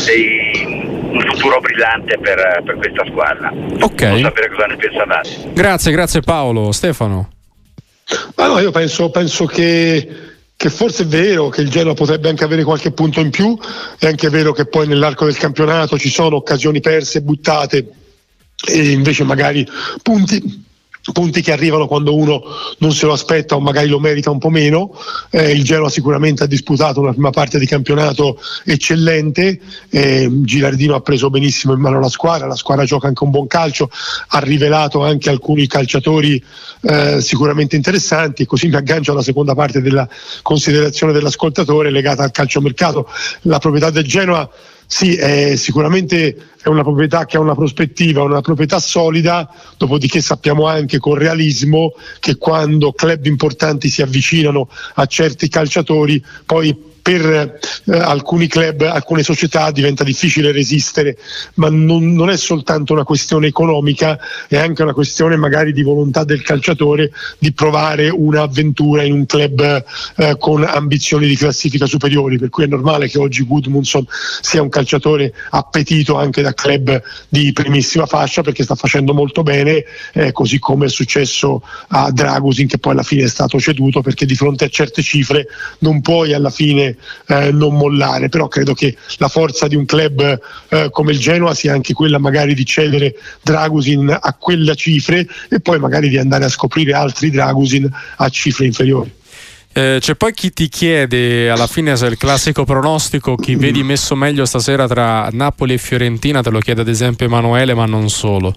dei, 0.06 0.91
un 1.12 1.22
futuro 1.22 1.60
brillante 1.60 2.18
per, 2.20 2.62
per 2.64 2.76
questa 2.78 3.06
squadra. 3.08 3.52
Ok. 3.80 4.02
Non 4.02 4.22
sapere 4.22 4.50
cosa 4.50 4.66
ne 4.66 4.76
pensavate. 4.78 5.30
Grazie, 5.54 5.92
grazie 5.92 6.22
Paolo. 6.22 6.72
Stefano. 6.72 7.30
Ah, 8.36 8.48
no, 8.48 8.60
io 8.60 8.72
penso, 8.72 9.10
penso 9.10 9.46
che, 9.46 10.10
che, 10.56 10.70
forse 10.70 11.04
è 11.04 11.06
vero 11.06 11.50
che 11.50 11.62
il 11.62 11.70
Genoa 11.70 11.94
potrebbe 11.94 12.30
anche 12.30 12.44
avere 12.44 12.64
qualche 12.64 12.92
punto 12.92 13.20
in 13.20 13.30
più, 13.30 13.58
è 14.00 14.08
anche 14.08 14.30
vero 14.30 14.52
che 14.52 14.66
poi 14.66 14.88
nell'arco 14.88 15.26
del 15.26 15.38
campionato 15.38 15.98
ci 15.98 16.10
sono 16.10 16.36
occasioni 16.36 16.82
perse, 16.82 17.22
buttate 17.22 17.88
e 18.68 18.92
invece 18.92 19.24
magari 19.24 19.66
punti 20.02 20.70
punti 21.14 21.42
che 21.42 21.52
arrivano 21.52 21.88
quando 21.88 22.16
uno 22.16 22.44
non 22.78 22.92
se 22.94 23.08
lo 23.08 23.14
aspetta 23.14 23.56
o 23.56 23.60
magari 23.60 23.88
lo 23.88 24.00
merita 24.00 24.30
un 24.30 24.38
po' 24.38 24.50
meno. 24.50 24.96
Eh, 25.32 25.52
il 25.52 25.64
Genoa 25.64 25.90
sicuramente 25.90 26.44
ha 26.44 26.48
disputato 26.48 27.00
una 27.00 27.12
prima 27.12 27.32
parte 27.32 27.58
di 27.58 27.66
campionato 27.66 28.40
eccellente, 28.66 29.60
eh, 29.90 30.30
Girardino 30.32 30.96
ha 30.96 31.02
preso 31.02 31.30
benissimo 31.30 31.74
in 31.74 31.80
mano 31.80 32.00
la 32.00 32.10
squadra, 32.10 32.48
la 32.48 32.56
squadra 32.56 32.86
gioca 32.86 33.08
anche 33.08 33.24
un 33.24 33.32
buon 33.32 33.48
calcio, 33.48 33.90
ha 34.28 34.40
rivelato 34.40 35.04
anche 35.04 35.30
alcuni 35.30 35.66
calciatori 35.68 36.44
eh, 36.82 37.22
sicuramente 37.22 37.76
interessanti 37.76 38.44
e 38.44 38.46
così 38.46 38.68
mi 38.68 38.76
aggancio 38.76 39.12
alla 39.12 39.24
seconda 39.24 39.56
parte 39.56 39.82
della 39.82 40.08
considerazione 40.42 41.14
dell'ascoltatore 41.14 41.90
legata 41.90 42.24
al 42.24 42.32
calciomercato. 42.32 43.08
La 43.42 43.58
proprietà 43.58 43.90
del 43.90 44.06
Genoa 44.06 44.50
sì, 44.94 45.16
è 45.16 45.56
sicuramente 45.56 46.36
è 46.62 46.68
una 46.68 46.84
proprietà 46.84 47.26
che 47.26 47.38
ha 47.38 47.40
una 47.40 47.56
prospettiva, 47.56 48.24
una 48.24 48.42
proprietà 48.42 48.78
solida, 48.78 49.50
dopodiché 49.78 50.20
sappiamo 50.20 50.68
anche 50.68 51.00
con 51.00 51.16
realismo 51.16 51.94
che 52.20 52.36
quando 52.36 52.92
club 52.92 53.26
importanti 53.26 53.88
si 53.88 54.02
avvicinano 54.02 54.68
a 54.96 55.06
certi 55.06 55.48
calciatori, 55.48 56.22
poi 56.46 56.91
per 57.02 57.60
eh, 57.86 57.98
alcuni 57.98 58.48
club, 58.48 58.82
alcune 58.82 59.24
società 59.24 59.72
diventa 59.72 60.04
difficile 60.04 60.52
resistere, 60.52 61.18
ma 61.56 61.70
non, 61.70 62.14
non, 62.14 62.30
è 62.30 62.38
soltanto 62.38 62.94
una 62.94 63.04
questione 63.04 63.48
economica, 63.48 64.20
è 64.48 64.58
anche 64.58 64.84
una 64.84 64.94
questione 64.94 65.36
magari 65.36 65.74
di 65.74 65.82
volontà 65.82 66.24
del 66.24 66.42
calciatore 66.42 67.12
di 67.40 67.52
provare 67.54 68.10
un'avventura 68.10 69.04
in 69.04 69.14
un 69.14 69.26
club 69.26 69.84
eh, 70.18 70.36
con 70.38 70.64
ambizioni 70.64 71.28
di 71.28 71.36
classifica 71.36 71.86
superiori, 71.86 72.38
per 72.38 72.50
cui 72.50 72.66
è 72.66 72.68
normale 72.68 73.08
che 73.08 73.18
oggi 73.18 73.44
Gudmundsson 73.44 74.06
sia 74.42 74.62
un 74.62 74.70
calciatore 74.70 75.34
appetito 75.50 76.18
anche 76.18 76.42
da 76.42 76.54
club 76.54 77.02
di 77.30 77.52
primissima 77.52 78.06
fascia 78.06 78.42
perché 78.42 78.64
sta 78.64 78.76
facendo 78.76 79.14
molto 79.14 79.44
bene, 79.44 79.84
eh, 80.14 80.32
così 80.32 80.60
come 80.60 80.86
è 80.86 80.90
successo 80.90 81.64
a 81.90 82.12
Dragusin 82.12 82.68
che 82.68 82.78
poi 82.78 82.94
alla 82.94 83.04
fine 83.04 83.24
è 83.24 83.28
stato 83.28 83.60
ceduto 83.60 84.02
perché 84.02 84.26
di 84.26 84.36
fronte 84.36 84.66
a 84.66 84.70
certe 84.70 85.02
cifre 85.02 85.48
non 85.80 86.02
puoi 86.02 86.34
alla 86.34 86.50
fine 86.50 86.91
eh, 87.28 87.52
non 87.52 87.76
mollare, 87.76 88.30
però 88.30 88.48
credo 88.48 88.74
che 88.74 88.96
la 89.18 89.28
forza 89.28 89.68
di 89.68 89.76
un 89.76 89.86
club 89.86 90.40
eh, 90.70 90.90
come 90.92 91.12
il 91.12 91.20
Genoa 91.20 91.54
sia 91.54 91.74
anche 91.74 91.94
quella 91.94 92.20
magari 92.20 92.54
di 92.54 92.66
cedere 92.66 93.16
Dragusin 93.42 94.18
a 94.20 94.34
quelle 94.38 94.76
cifre 94.76 95.28
e 95.50 95.60
poi 95.60 95.80
magari 95.80 96.10
di 96.10 96.18
andare 96.18 96.46
a 96.46 96.50
scoprire 96.50 96.94
altri 96.94 97.30
Dragusin 97.30 97.90
a 98.18 98.30
cifre 98.30 98.66
inferiori. 98.66 99.20
Eh, 99.74 100.00
c'è 100.02 100.16
poi 100.16 100.34
chi 100.34 100.52
ti 100.52 100.68
chiede 100.68 101.50
alla 101.50 101.68
fine 101.68 101.96
se 101.96 102.06
il 102.08 102.18
classico 102.18 102.66
pronostico 102.66 103.36
chi 103.38 103.56
vedi 103.56 103.84
messo 103.84 104.18
meglio 104.18 104.44
stasera 104.44 104.86
tra 104.86 105.30
Napoli 105.32 105.76
e 105.76 105.78
Fiorentina 105.78 106.42
te 106.42 106.50
lo 106.50 106.60
chiede 106.60 106.82
ad 106.82 106.90
esempio 106.90 107.26
Emanuele 107.26 107.74
ma 107.74 107.86
non 107.86 108.10
solo 108.10 108.54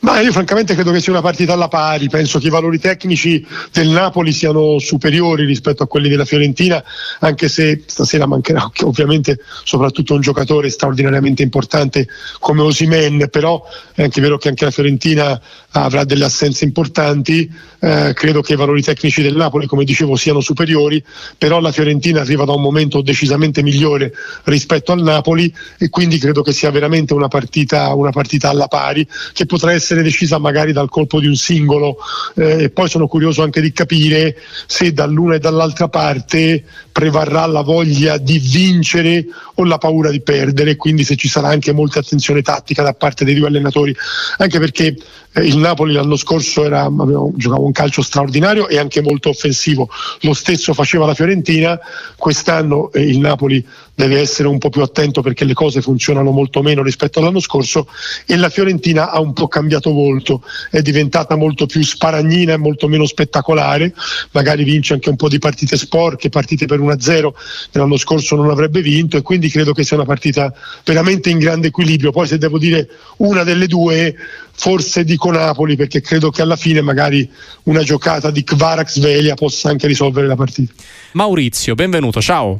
ma 0.00 0.20
io 0.20 0.32
francamente 0.32 0.74
credo 0.74 0.92
che 0.92 1.00
sia 1.00 1.12
una 1.12 1.20
partita 1.20 1.52
alla 1.52 1.68
pari, 1.68 2.08
penso 2.08 2.38
che 2.38 2.46
i 2.46 2.50
valori 2.50 2.78
tecnici 2.78 3.46
del 3.70 3.88
Napoli 3.88 4.32
siano 4.32 4.78
superiori 4.78 5.44
rispetto 5.44 5.82
a 5.82 5.86
quelli 5.86 6.08
della 6.08 6.24
Fiorentina, 6.24 6.82
anche 7.20 7.48
se 7.48 7.82
stasera 7.86 8.26
mancherà 8.26 8.70
ovviamente 8.84 9.40
soprattutto 9.64 10.14
un 10.14 10.22
giocatore 10.22 10.70
straordinariamente 10.70 11.42
importante 11.42 12.08
come 12.38 12.62
Osimen, 12.62 13.28
però 13.30 13.62
è 13.94 14.02
anche 14.02 14.20
vero 14.22 14.38
che 14.38 14.48
anche 14.48 14.64
la 14.64 14.70
Fiorentina 14.70 15.40
avrà 15.72 16.04
delle 16.04 16.24
assenze 16.24 16.64
importanti, 16.64 17.50
eh, 17.80 18.12
credo 18.14 18.40
che 18.40 18.54
i 18.54 18.56
valori 18.56 18.82
tecnici 18.82 19.20
del 19.20 19.36
Napoli 19.36 19.66
come 19.66 19.84
dicevo 19.84 20.16
siano 20.16 20.40
superiori, 20.40 21.04
però 21.36 21.60
la 21.60 21.72
Fiorentina 21.72 22.22
arriva 22.22 22.44
da 22.44 22.52
un 22.52 22.62
momento 22.62 23.02
decisamente 23.02 23.62
migliore 23.62 24.12
rispetto 24.44 24.92
al 24.92 25.02
Napoli 25.02 25.54
e 25.78 25.90
quindi 25.90 26.18
credo 26.18 26.40
che 26.42 26.52
sia 26.52 26.70
veramente 26.70 27.12
una 27.12 27.28
partita, 27.28 27.94
una 27.94 28.10
partita 28.10 28.48
alla 28.48 28.66
pari 28.66 29.06
che 29.32 29.44
potrà 29.44 29.72
essere 29.72 29.89
essere 29.90 30.02
decisa 30.02 30.38
magari 30.38 30.72
dal 30.72 30.88
colpo 30.88 31.18
di 31.18 31.26
un 31.26 31.34
singolo 31.34 31.96
eh, 32.36 32.64
e 32.64 32.70
poi 32.70 32.88
sono 32.88 33.08
curioso 33.08 33.42
anche 33.42 33.60
di 33.60 33.72
capire 33.72 34.36
se 34.66 34.92
dall'una 34.92 35.34
e 35.34 35.38
dall'altra 35.40 35.88
parte 35.88 36.64
prevarrà 36.92 37.46
la 37.46 37.62
voglia 37.62 38.16
di 38.16 38.38
vincere 38.38 39.26
o 39.54 39.64
la 39.64 39.78
paura 39.78 40.10
di 40.10 40.20
perdere, 40.20 40.76
quindi 40.76 41.02
se 41.02 41.16
ci 41.16 41.28
sarà 41.28 41.48
anche 41.48 41.72
molta 41.72 41.98
attenzione 41.98 42.42
tattica 42.42 42.82
da 42.82 42.92
parte 42.92 43.24
dei 43.24 43.34
due 43.34 43.48
allenatori, 43.48 43.94
anche 44.38 44.58
perché 44.60 44.94
il 45.34 45.58
Napoli 45.58 45.92
l'anno 45.92 46.16
scorso 46.16 46.64
era, 46.64 46.82
aveva, 46.82 47.24
giocava 47.34 47.62
un 47.62 47.70
calcio 47.70 48.02
straordinario 48.02 48.66
e 48.68 48.78
anche 48.78 49.00
molto 49.00 49.28
offensivo, 49.28 49.88
lo 50.22 50.34
stesso 50.34 50.74
faceva 50.74 51.06
la 51.06 51.14
Fiorentina, 51.14 51.78
quest'anno 52.16 52.90
eh, 52.92 53.02
il 53.02 53.18
Napoli 53.18 53.64
deve 53.94 54.18
essere 54.18 54.48
un 54.48 54.58
po' 54.58 54.70
più 54.70 54.82
attento 54.82 55.20
perché 55.20 55.44
le 55.44 55.52
cose 55.52 55.82
funzionano 55.82 56.30
molto 56.30 56.62
meno 56.62 56.82
rispetto 56.82 57.18
all'anno 57.18 57.38
scorso 57.38 57.86
e 58.26 58.36
la 58.36 58.48
Fiorentina 58.48 59.10
ha 59.10 59.20
un 59.20 59.32
po' 59.32 59.46
cambiato 59.46 59.92
volto, 59.92 60.42
è 60.70 60.80
diventata 60.80 61.36
molto 61.36 61.66
più 61.66 61.82
sparagnina 61.82 62.54
e 62.54 62.56
molto 62.56 62.88
meno 62.88 63.06
spettacolare, 63.06 63.94
magari 64.32 64.64
vince 64.64 64.94
anche 64.94 65.10
un 65.10 65.16
po' 65.16 65.28
di 65.28 65.38
partite 65.38 65.76
sporche, 65.76 66.28
partite 66.28 66.66
per 66.66 66.80
1-0 66.80 67.30
che 67.70 67.78
l'anno 67.78 67.98
scorso 67.98 68.36
non 68.36 68.50
avrebbe 68.50 68.80
vinto 68.80 69.16
e 69.16 69.22
quindi 69.22 69.48
credo 69.48 69.72
che 69.72 69.84
sia 69.84 69.96
una 69.96 70.06
partita 70.06 70.52
veramente 70.84 71.30
in 71.30 71.38
grande 71.38 71.68
equilibrio, 71.68 72.10
poi 72.10 72.26
se 72.26 72.38
devo 72.38 72.58
dire 72.58 72.88
una 73.18 73.44
delle 73.44 73.66
due 73.66 74.16
forse 74.60 75.04
dico 75.20 75.30
Napoli 75.30 75.76
perché 75.76 76.00
credo 76.00 76.30
che 76.30 76.40
alla 76.40 76.56
fine 76.56 76.80
magari 76.80 77.28
una 77.64 77.82
giocata 77.82 78.30
di 78.30 78.42
Kvarax 78.42 78.98
Svelia 78.98 79.34
possa 79.34 79.68
anche 79.68 79.86
risolvere 79.86 80.26
la 80.26 80.34
partita. 80.34 80.72
Maurizio, 81.12 81.74
benvenuto, 81.74 82.22
ciao. 82.22 82.58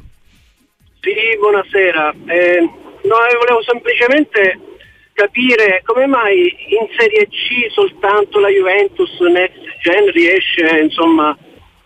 Sì, 1.00 1.14
buonasera. 1.38 2.14
Eh, 2.26 2.60
no, 2.60 3.16
volevo 3.38 3.62
semplicemente 3.64 4.60
capire 5.14 5.80
come 5.84 6.06
mai 6.06 6.54
in 6.78 6.86
Serie 6.98 7.26
C 7.28 7.72
soltanto 7.72 8.38
la 8.38 8.48
Juventus 8.48 9.18
Next 9.20 9.58
Gen 9.82 10.10
riesce, 10.12 10.80
insomma, 10.82 11.30
a, 11.30 11.36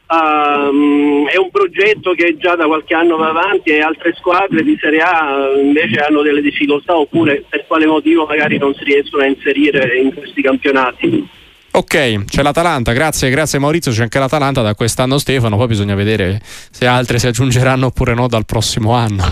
um, 0.09 1.27
è 1.29 1.37
un 1.37 1.51
progetto 1.51 2.13
che 2.13 2.37
già 2.39 2.57
da 2.57 2.67
qualche 2.67 2.95
anno 2.95 3.17
va 3.17 3.29
avanti 3.29 3.71
e 3.71 3.81
altre 3.81 4.15
squadre 4.17 4.63
di 4.63 4.77
Serie 4.81 5.01
A 5.01 5.51
invece 5.63 6.01
hanno 6.01 6.23
delle 6.23 6.41
difficoltà 6.41 6.97
oppure 6.97 7.45
per 7.49 7.65
quale 7.67 7.87
motivo 7.87 8.27
magari 8.27 8.59
non 8.59 8.75
si 8.75 8.85
riescono 8.85 9.23
a 9.23 9.27
inserire 9.27 9.99
in 9.99 10.15
questi 10.15 10.43
campionati. 10.43 11.29
Ok, 11.73 12.27
c'è 12.27 12.43
l'Atalanta, 12.43 12.93
grazie, 12.93 13.31
grazie 13.31 13.59
Maurizio, 13.59 13.91
c'è 13.91 14.03
anche 14.03 14.21
l'Atalanta 14.21 14.63
da 14.63 14.77
quest'anno 14.77 15.19
Stefano, 15.19 15.57
poi 15.57 15.67
bisogna 15.67 15.97
vedere 15.97 16.41
se 16.71 16.87
altre 16.87 17.19
si 17.19 17.27
aggiungeranno 17.27 17.87
oppure 17.87 18.15
no 18.15 18.29
dal 18.29 18.45
prossimo 18.45 18.93
anno. 18.93 19.23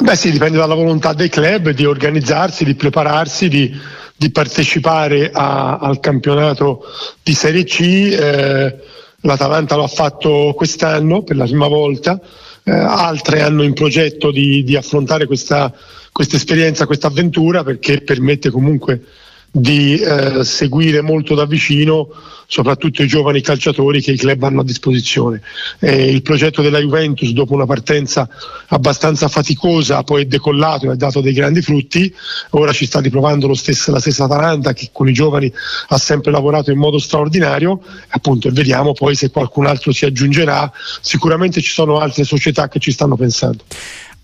Beh 0.00 0.16
sì, 0.16 0.30
dipende 0.30 0.56
dalla 0.56 0.76
volontà 0.76 1.12
dei 1.12 1.28
club 1.28 1.70
di 1.70 1.84
organizzarsi, 1.84 2.64
di 2.64 2.74
prepararsi, 2.74 3.48
di, 3.48 3.76
di 4.16 4.30
partecipare 4.30 5.30
a, 5.30 5.76
al 5.78 6.00
campionato 6.00 6.84
di 7.22 7.34
Serie 7.34 7.64
C. 7.64 7.80
Eh, 7.80 8.76
L'Atalanta 9.22 9.74
lo 9.74 9.82
ha 9.82 9.88
fatto 9.88 10.52
quest'anno 10.54 11.22
per 11.24 11.34
la 11.34 11.44
prima 11.44 11.66
volta, 11.66 12.20
eh, 12.62 12.70
altre 12.70 13.42
hanno 13.42 13.64
in 13.64 13.72
progetto 13.72 14.30
di, 14.30 14.62
di 14.62 14.76
affrontare 14.76 15.26
questa 15.26 15.72
esperienza, 16.12 16.86
questa 16.86 17.08
avventura 17.08 17.64
perché 17.64 18.02
permette 18.02 18.50
comunque 18.50 19.02
di 19.50 19.98
eh, 19.98 20.44
seguire 20.44 21.00
molto 21.00 21.34
da 21.34 21.46
vicino 21.46 22.08
soprattutto 22.50 23.02
i 23.02 23.06
giovani 23.06 23.42
calciatori 23.42 24.00
che 24.00 24.12
i 24.12 24.16
club 24.16 24.42
hanno 24.42 24.62
a 24.62 24.64
disposizione. 24.64 25.42
Eh, 25.80 26.10
il 26.10 26.22
progetto 26.22 26.62
della 26.62 26.78
Juventus 26.78 27.30
dopo 27.32 27.52
una 27.52 27.66
partenza 27.66 28.26
abbastanza 28.68 29.28
faticosa 29.28 30.02
poi 30.02 30.22
è 30.22 30.24
decollato 30.24 30.86
e 30.86 30.88
ha 30.88 30.96
dato 30.96 31.20
dei 31.20 31.34
grandi 31.34 31.60
frutti, 31.60 32.12
ora 32.50 32.72
ci 32.72 32.86
sta 32.86 33.00
riprovando 33.00 33.52
stesso, 33.52 33.92
la 33.92 34.00
stessa 34.00 34.24
Atalanta 34.24 34.72
che 34.72 34.88
con 34.92 35.08
i 35.08 35.12
giovani 35.12 35.52
ha 35.88 35.98
sempre 35.98 36.30
lavorato 36.30 36.70
in 36.70 36.78
modo 36.78 36.98
straordinario 36.98 37.82
appunto 38.08 38.48
e 38.48 38.50
vediamo 38.52 38.94
poi 38.94 39.14
se 39.14 39.30
qualcun 39.30 39.66
altro 39.66 39.92
si 39.92 40.06
aggiungerà, 40.06 40.72
sicuramente 41.02 41.60
ci 41.60 41.70
sono 41.70 41.98
altre 41.98 42.24
società 42.24 42.68
che 42.68 42.78
ci 42.78 42.92
stanno 42.92 43.16
pensando. 43.16 43.62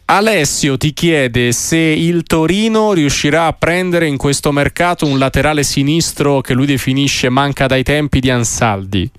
Alessio 0.07 0.77
ti 0.77 0.93
chiede 0.93 1.53
se 1.53 1.79
il 1.79 2.25
Torino 2.25 2.93
riuscirà 2.93 3.47
a 3.47 3.55
prendere 3.55 4.07
in 4.07 4.19
questo 4.19 4.53
mercato 4.53 5.07
un 5.07 5.19
laterale 5.19 5.63
sinistro 5.63 6.43
che 6.43 6.53
lui 6.53 6.67
definisce 6.67 7.31
manca 7.31 7.67
dai 7.67 7.83
tempi 7.83 8.21
di 8.21 8.29
Ansaldi. 8.29 9.11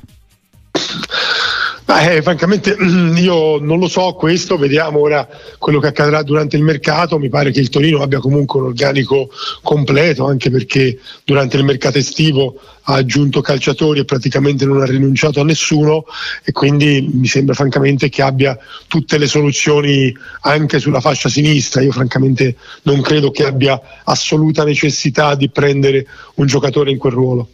Eh, 1.88 2.24
francamente 2.24 2.75
io 3.15 3.60
non 3.60 3.77
lo 3.77 3.88
so 3.88 4.13
questo, 4.13 4.58
vediamo 4.58 5.01
ora 5.01 5.27
quello 5.60 5.80
che 5.80 5.88
accadrà 5.88 6.24
durante 6.24 6.56
il 6.56 6.63
mercato, 6.63 7.20
mi 7.20 7.30
pare 7.30 7.51
che 7.51 7.60
il 7.60 7.70
Torino 7.70 8.01
abbia 8.01 8.18
comunque 8.20 8.60
un 8.60 8.65
organico 8.65 9.30
completo 9.62 10.25
anche 10.25 10.50
perché 10.50 10.98
durante 11.24 11.58
il 11.58 11.63
mercato 11.63 12.00
estivo 12.00 12.60
ha 12.88 12.96
aggiunto 12.96 13.42
calciatori 13.42 14.00
e 14.00 14.06
praticamente 14.06 14.65
non 14.65 14.82
ha 14.82 14.86
rinunciato 14.86 15.42
a 15.42 15.44
nessuno 15.44 16.06
e 16.44 16.51
quindi 16.51 17.08
mi 17.13 17.27
sembra 17.27 17.54
francamente 17.54 18.10
che 18.10 18.24
abbia 18.24 18.58
tutte 18.88 19.20
le 19.20 19.27
soluzioni 19.27 20.12
anche 20.42 20.80
sulla 20.80 21.01
fascia 21.01 21.30
sinistra, 21.30 21.82
io 21.82 21.92
francamente 21.92 22.56
non 22.84 23.01
credo 23.01 23.30
che 23.30 23.46
abbia 23.46 23.80
assoluta 24.06 24.63
necessità 24.63 25.36
di 25.36 25.50
prendere 25.50 26.08
un 26.36 26.48
giocatore 26.48 26.89
in 26.89 26.98
quel 26.98 27.13
ruolo. 27.13 27.50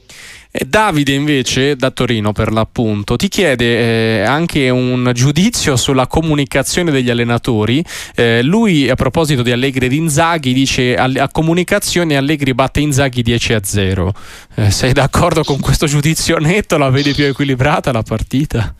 Davide 0.51 1.13
invece, 1.13 1.77
da 1.77 1.91
Torino 1.91 2.33
per 2.33 2.51
l'appunto, 2.51 3.15
ti 3.15 3.29
chiede 3.29 4.19
eh, 4.19 4.21
anche 4.23 4.69
un 4.69 5.09
giudizio 5.13 5.77
sulla 5.77 6.07
comunicazione 6.07 6.91
degli 6.91 7.09
allenatori. 7.09 7.83
Eh, 8.15 8.41
lui 8.43 8.89
a 8.89 8.95
proposito 8.95 9.43
di 9.43 9.51
Allegri 9.51 9.85
ed 9.85 9.93
Inzaghi 9.93 10.51
dice 10.51 10.95
a, 10.95 11.09
a 11.15 11.29
comunicazione 11.29 12.17
Allegri 12.17 12.53
batte 12.53 12.81
Inzaghi 12.81 13.21
10 13.21 13.53
a 13.53 13.61
0. 13.63 14.13
Eh, 14.55 14.71
sei 14.71 14.91
d'accordo 14.91 15.43
con 15.45 15.61
questo 15.61 15.85
giudizio 15.85 16.37
netto? 16.37 16.77
La 16.77 16.89
vedi 16.89 17.13
più 17.13 17.23
equilibrata 17.23 17.93
la 17.93 18.03
partita? 18.03 18.75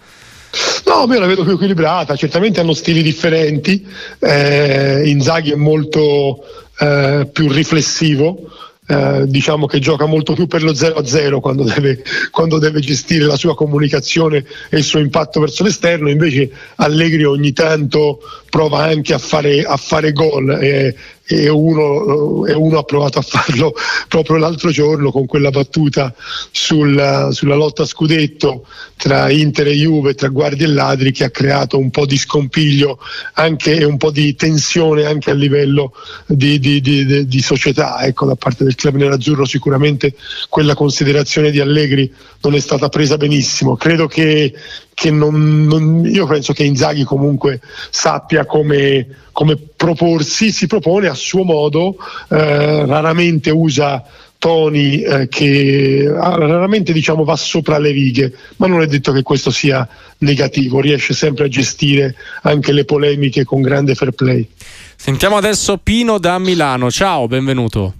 No, 0.85 1.13
io 1.13 1.19
la 1.19 1.27
vedo 1.27 1.43
più 1.43 1.53
equilibrata, 1.53 2.17
certamente 2.17 2.59
hanno 2.59 2.73
stili 2.73 3.01
differenti, 3.01 3.87
eh, 4.19 5.03
Inzaghi 5.05 5.51
è 5.51 5.55
molto 5.55 6.43
eh, 6.77 7.29
più 7.31 7.47
riflessivo, 7.47 8.49
eh, 8.91 9.23
diciamo 9.25 9.67
che 9.67 9.79
gioca 9.79 10.05
molto 10.05 10.33
più 10.33 10.47
per 10.47 10.63
lo 10.63 10.73
0-0 10.73 11.39
quando 11.39 11.63
deve, 11.63 12.03
quando 12.29 12.59
deve 12.59 12.81
gestire 12.81 13.23
la 13.23 13.37
sua 13.37 13.55
comunicazione 13.55 14.43
e 14.69 14.77
il 14.77 14.83
suo 14.83 14.99
impatto 14.99 15.39
verso 15.39 15.63
l'esterno, 15.63 16.09
invece 16.09 16.51
Allegri 16.75 17.23
ogni 17.23 17.53
tanto 17.53 18.19
prova 18.51 18.83
anche 18.83 19.13
a 19.13 19.17
fare, 19.17 19.63
a 19.63 19.77
fare 19.77 20.11
gol 20.11 20.51
e, 20.61 20.93
e 21.25 21.47
uno, 21.47 22.45
e 22.45 22.53
uno, 22.53 22.77
ha 22.77 22.83
provato 22.83 23.17
a 23.17 23.21
farlo 23.21 23.73
proprio 24.09 24.35
l'altro 24.35 24.71
giorno 24.71 25.09
con 25.09 25.25
quella 25.25 25.51
battuta 25.51 26.13
sul, 26.51 27.29
sulla 27.31 27.55
lotta 27.55 27.83
a 27.83 27.85
scudetto 27.85 28.65
tra 28.97 29.29
Inter 29.31 29.67
e 29.67 29.73
Juve, 29.75 30.15
tra 30.15 30.27
guardie 30.27 30.65
e 30.65 30.69
ladri 30.69 31.13
che 31.13 31.23
ha 31.23 31.29
creato 31.29 31.77
un 31.77 31.91
po' 31.91 32.05
di 32.05 32.17
scompiglio 32.17 32.99
anche, 33.35 33.77
e 33.77 33.85
un 33.85 33.95
po' 33.95 34.11
di 34.11 34.35
tensione 34.35 35.05
anche 35.05 35.31
a 35.31 35.33
livello 35.33 35.93
di, 36.25 36.59
di, 36.59 36.81
di, 36.81 37.25
di 37.25 37.41
società. 37.41 38.03
Ecco, 38.03 38.25
da 38.25 38.35
parte 38.35 38.65
del 38.65 38.75
club 38.75 38.95
nerazzurro 38.95 39.45
sicuramente 39.45 40.13
quella 40.49 40.75
considerazione 40.75 41.51
di 41.51 41.61
Allegri 41.61 42.13
non 42.41 42.53
è 42.53 42.59
stata 42.59 42.89
presa 42.89 43.15
benissimo. 43.15 43.77
Credo 43.77 44.07
che, 44.07 44.53
che 45.01 45.09
non, 45.09 45.65
non, 45.65 46.05
io 46.05 46.27
penso 46.27 46.53
che 46.53 46.63
Inzaghi 46.63 47.03
comunque 47.03 47.59
sappia 47.89 48.45
come, 48.45 49.07
come 49.31 49.57
proporsi, 49.57 50.51
si 50.51 50.67
propone 50.67 51.07
a 51.07 51.15
suo 51.15 51.43
modo, 51.43 51.95
eh, 52.29 52.85
raramente 52.85 53.49
usa 53.49 54.05
toni 54.37 55.01
eh, 55.01 55.27
che 55.27 56.07
ah, 56.07 56.35
raramente 56.35 56.93
diciamo 56.93 57.23
va 57.23 57.35
sopra 57.35 57.79
le 57.79 57.89
righe, 57.89 58.31
ma 58.57 58.67
non 58.67 58.83
è 58.83 58.85
detto 58.85 59.11
che 59.11 59.23
questo 59.23 59.49
sia 59.49 59.87
negativo, 60.19 60.79
riesce 60.79 61.15
sempre 61.15 61.45
a 61.45 61.47
gestire 61.47 62.15
anche 62.43 62.71
le 62.71 62.85
polemiche 62.85 63.43
con 63.43 63.63
grande 63.63 63.95
fair 63.95 64.11
play. 64.11 64.47
Sentiamo 64.95 65.35
adesso 65.35 65.77
Pino 65.77 66.19
da 66.19 66.37
Milano, 66.37 66.91
ciao, 66.91 67.27
benvenuto. 67.27 67.93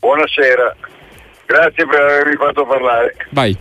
Buonasera, 0.00 0.76
grazie 1.46 1.86
per 1.86 2.00
avermi 2.02 2.36
fatto 2.36 2.66
parlare. 2.66 3.16
Vai 3.30 3.56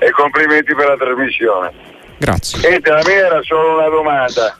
e 0.00 0.10
complimenti 0.10 0.74
per 0.74 0.88
la 0.88 0.96
trasmissione. 0.96 1.72
Grazie. 2.18 2.68
Niente, 2.68 2.90
la 2.90 3.02
mia 3.06 3.26
era 3.26 3.42
solo 3.42 3.78
una 3.78 3.88
domanda. 3.88 4.58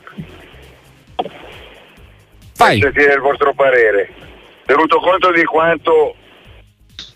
Per 2.57 2.77
sentire 2.77 3.13
il 3.13 3.19
vostro 3.19 3.53
parere. 3.53 4.09
Tenuto 4.65 4.99
conto 4.99 5.31
di 5.31 5.43
quanto 5.43 6.15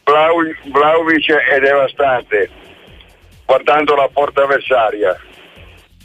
Vlaovic 0.03 1.31
è 1.31 1.59
devastante 1.59 2.49
guardando 3.45 3.95
la 3.95 4.09
porta 4.11 4.43
avversaria, 4.43 5.15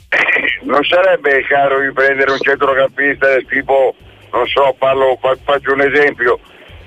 non 0.61 0.83
sarebbe 0.83 1.43
caro 1.43 1.81
di 1.81 1.91
prendere 1.91 2.31
un 2.31 2.39
centrocampista 2.39 3.27
del 3.27 3.45
tipo, 3.47 3.95
non 4.31 4.45
so, 4.47 4.75
parlo, 4.77 5.17
faccio 5.19 5.73
un 5.73 5.81
esempio, 5.81 6.39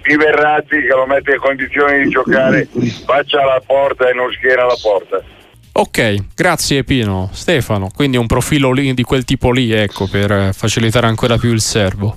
di 0.07 0.17
Verratti 0.17 0.81
che 0.81 0.95
lo 0.95 1.07
mette 1.07 1.33
in 1.33 1.39
condizioni 1.39 2.05
di 2.05 2.11
giocare 2.11 2.69
faccia 3.05 3.41
alla 3.43 3.63
porta 3.65 4.09
e 4.09 4.13
non 4.13 4.31
schiera 4.33 4.67
la 4.67 4.77
porta. 4.81 5.23
Ok, 5.77 6.17
grazie 6.37 6.85
Pino. 6.85 7.31
Stefano, 7.33 7.91
quindi 7.93 8.17
un 8.17 8.27
profilo 8.27 8.71
lì, 8.71 8.95
di 8.95 9.03
quel 9.03 9.25
tipo 9.25 9.51
lì, 9.51 9.73
ecco, 9.73 10.07
per 10.07 10.55
facilitare 10.55 11.07
ancora 11.07 11.37
più 11.37 11.53
il 11.53 11.61
serbo. 11.61 12.17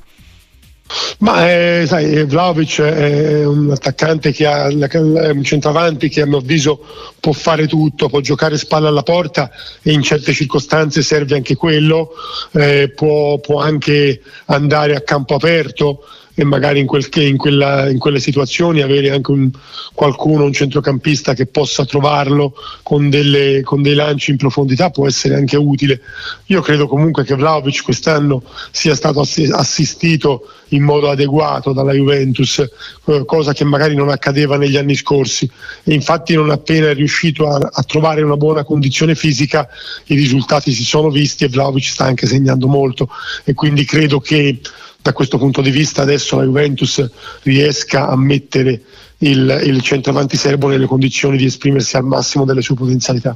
Ma 1.19 1.49
eh, 1.49 1.83
sai, 1.85 2.23
Vlaovic 2.25 2.79
è 2.79 3.45
un 3.45 3.71
attaccante 3.71 4.31
che 4.31 4.45
ha 4.45 4.67
un 4.67 5.43
centravanti 5.43 6.07
che 6.07 6.21
a 6.21 6.25
mio 6.25 6.37
avviso 6.37 6.79
può 7.19 7.33
fare 7.33 7.67
tutto, 7.67 8.07
può 8.07 8.21
giocare 8.21 8.57
spalla 8.57 8.87
alla 8.87 9.03
porta 9.03 9.49
e 9.81 9.91
in 9.91 10.01
certe 10.01 10.33
circostanze 10.33 11.01
serve 11.01 11.35
anche 11.35 11.55
quello, 11.55 12.11
eh, 12.53 12.91
può, 12.95 13.39
può 13.39 13.59
anche 13.59 14.21
andare 14.45 14.95
a 14.95 15.01
campo 15.01 15.35
aperto 15.35 16.03
e 16.39 16.43
magari 16.43 16.79
in, 16.79 16.85
quel, 16.85 17.03
in, 17.15 17.35
quella, 17.35 17.89
in, 17.89 17.97
quelle 17.97 18.19
situazioni 18.19 18.81
avere 18.83 19.09
anche 19.09 19.31
un, 19.31 19.49
qualcuno, 19.95 20.43
un 20.43 20.53
centrocampista 20.53 21.33
che 21.33 21.47
possa 21.47 21.83
trovarlo 21.83 22.53
con, 22.83 23.09
delle, 23.09 23.61
con, 23.63 23.81
dei 23.81 23.95
lanci 23.95 24.29
in 24.29 24.37
profondità 24.37 24.91
può 24.91 25.07
essere 25.07 25.33
anche 25.33 25.57
utile. 25.57 25.99
Io 26.45 26.61
credo 26.61 26.87
comunque 26.87 27.23
che 27.23 27.33
Vlaovic 27.33 27.81
quest'anno 27.81 28.43
sia 28.69 28.93
stato 28.93 29.21
assistito 29.21 30.47
in 30.69 30.83
modo 30.83 31.09
adeguato 31.09 31.73
dalla 31.73 31.93
Juventus, 31.93 32.59
eh, 32.59 33.25
cosa 33.25 33.53
che 33.53 33.63
magari 33.63 33.95
non 33.95 34.09
accadeva 34.09 34.57
negli 34.57 34.77
anni 34.77 34.93
scorsi 34.93 35.49
e 35.83 35.95
infatti 35.95 36.35
non 36.35 36.51
appena 36.51 36.89
è 36.89 36.93
riuscito 36.93 37.47
a, 37.47 37.67
a 37.71 37.81
trovare 37.81 38.21
una 38.21 38.37
buona 38.37 38.63
condizione 38.63 39.15
fisica 39.15 39.67
i 40.05 40.15
risultati 40.15 40.71
si 40.71 40.83
sono 40.83 41.09
visti 41.09 41.45
e 41.45 41.47
Vlaovic 41.47 41.85
sta 41.85 42.03
anche 42.03 42.27
segnando 42.27 42.67
molto 42.67 43.09
e 43.43 43.55
quindi 43.55 43.85
credo 43.85 44.19
che 44.19 44.59
da 45.07 45.13
questo 45.13 45.37
punto 45.37 45.61
di 45.61 45.71
vista 45.71 46.01
adesso 46.01 46.35
la 46.35 46.43
Juventus 46.43 47.09
riesca 47.43 48.09
a 48.09 48.17
mettere 48.17 48.81
il, 49.19 49.61
il 49.63 49.81
centravanti 49.81 50.35
serbo 50.35 50.67
nelle 50.67 50.85
condizioni 50.85 51.37
di 51.37 51.45
esprimersi 51.45 51.95
al 51.95 52.03
massimo 52.03 52.43
delle 52.43 52.61
sue 52.61 52.75
potenzialità. 52.75 53.35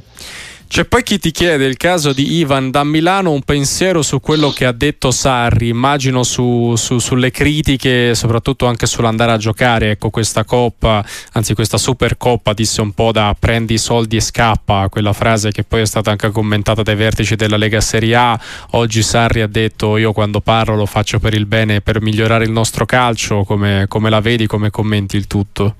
C'è 0.72 0.86
poi 0.86 1.02
chi 1.02 1.18
ti 1.18 1.32
chiede 1.32 1.66
il 1.66 1.76
caso 1.76 2.14
di 2.14 2.36
Ivan 2.36 2.70
da 2.70 2.82
Milano, 2.82 3.30
un 3.30 3.42
pensiero 3.42 4.00
su 4.00 4.20
quello 4.20 4.48
che 4.52 4.64
ha 4.64 4.72
detto 4.72 5.10
Sarri, 5.10 5.68
immagino 5.68 6.22
su, 6.22 6.76
su, 6.76 6.98
sulle 6.98 7.30
critiche, 7.30 8.14
soprattutto 8.14 8.64
anche 8.64 8.86
sull'andare 8.86 9.32
a 9.32 9.36
giocare, 9.36 9.90
ecco 9.90 10.08
questa 10.08 10.44
coppa, 10.44 11.04
anzi 11.32 11.52
questa 11.52 11.76
supercoppa 11.76 12.54
disse 12.54 12.80
un 12.80 12.92
po' 12.92 13.12
da 13.12 13.36
prendi 13.38 13.74
i 13.74 13.78
soldi 13.78 14.16
e 14.16 14.22
scappa, 14.22 14.88
quella 14.88 15.12
frase 15.12 15.52
che 15.52 15.62
poi 15.62 15.82
è 15.82 15.84
stata 15.84 16.10
anche 16.10 16.30
commentata 16.30 16.80
dai 16.80 16.96
vertici 16.96 17.36
della 17.36 17.58
Lega 17.58 17.82
Serie 17.82 18.14
A, 18.14 18.40
oggi 18.70 19.02
Sarri 19.02 19.42
ha 19.42 19.48
detto 19.48 19.98
io 19.98 20.14
quando 20.14 20.40
parlo 20.40 20.74
lo 20.74 20.86
faccio 20.86 21.18
per 21.18 21.34
il 21.34 21.44
bene, 21.44 21.82
per 21.82 22.00
migliorare 22.00 22.44
il 22.44 22.50
nostro 22.50 22.86
calcio, 22.86 23.44
come, 23.44 23.84
come 23.88 24.08
la 24.08 24.20
vedi, 24.20 24.46
come 24.46 24.70
commenti 24.70 25.18
il 25.18 25.26
tutto? 25.26 25.74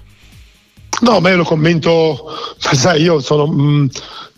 No, 1.02 1.20
io 1.24 1.36
lo 1.36 1.44
commento, 1.44 2.26
sai, 2.58 3.02
io 3.02 3.18
sono 3.18 3.48
mh, 3.48 3.62
mm, 3.62 3.86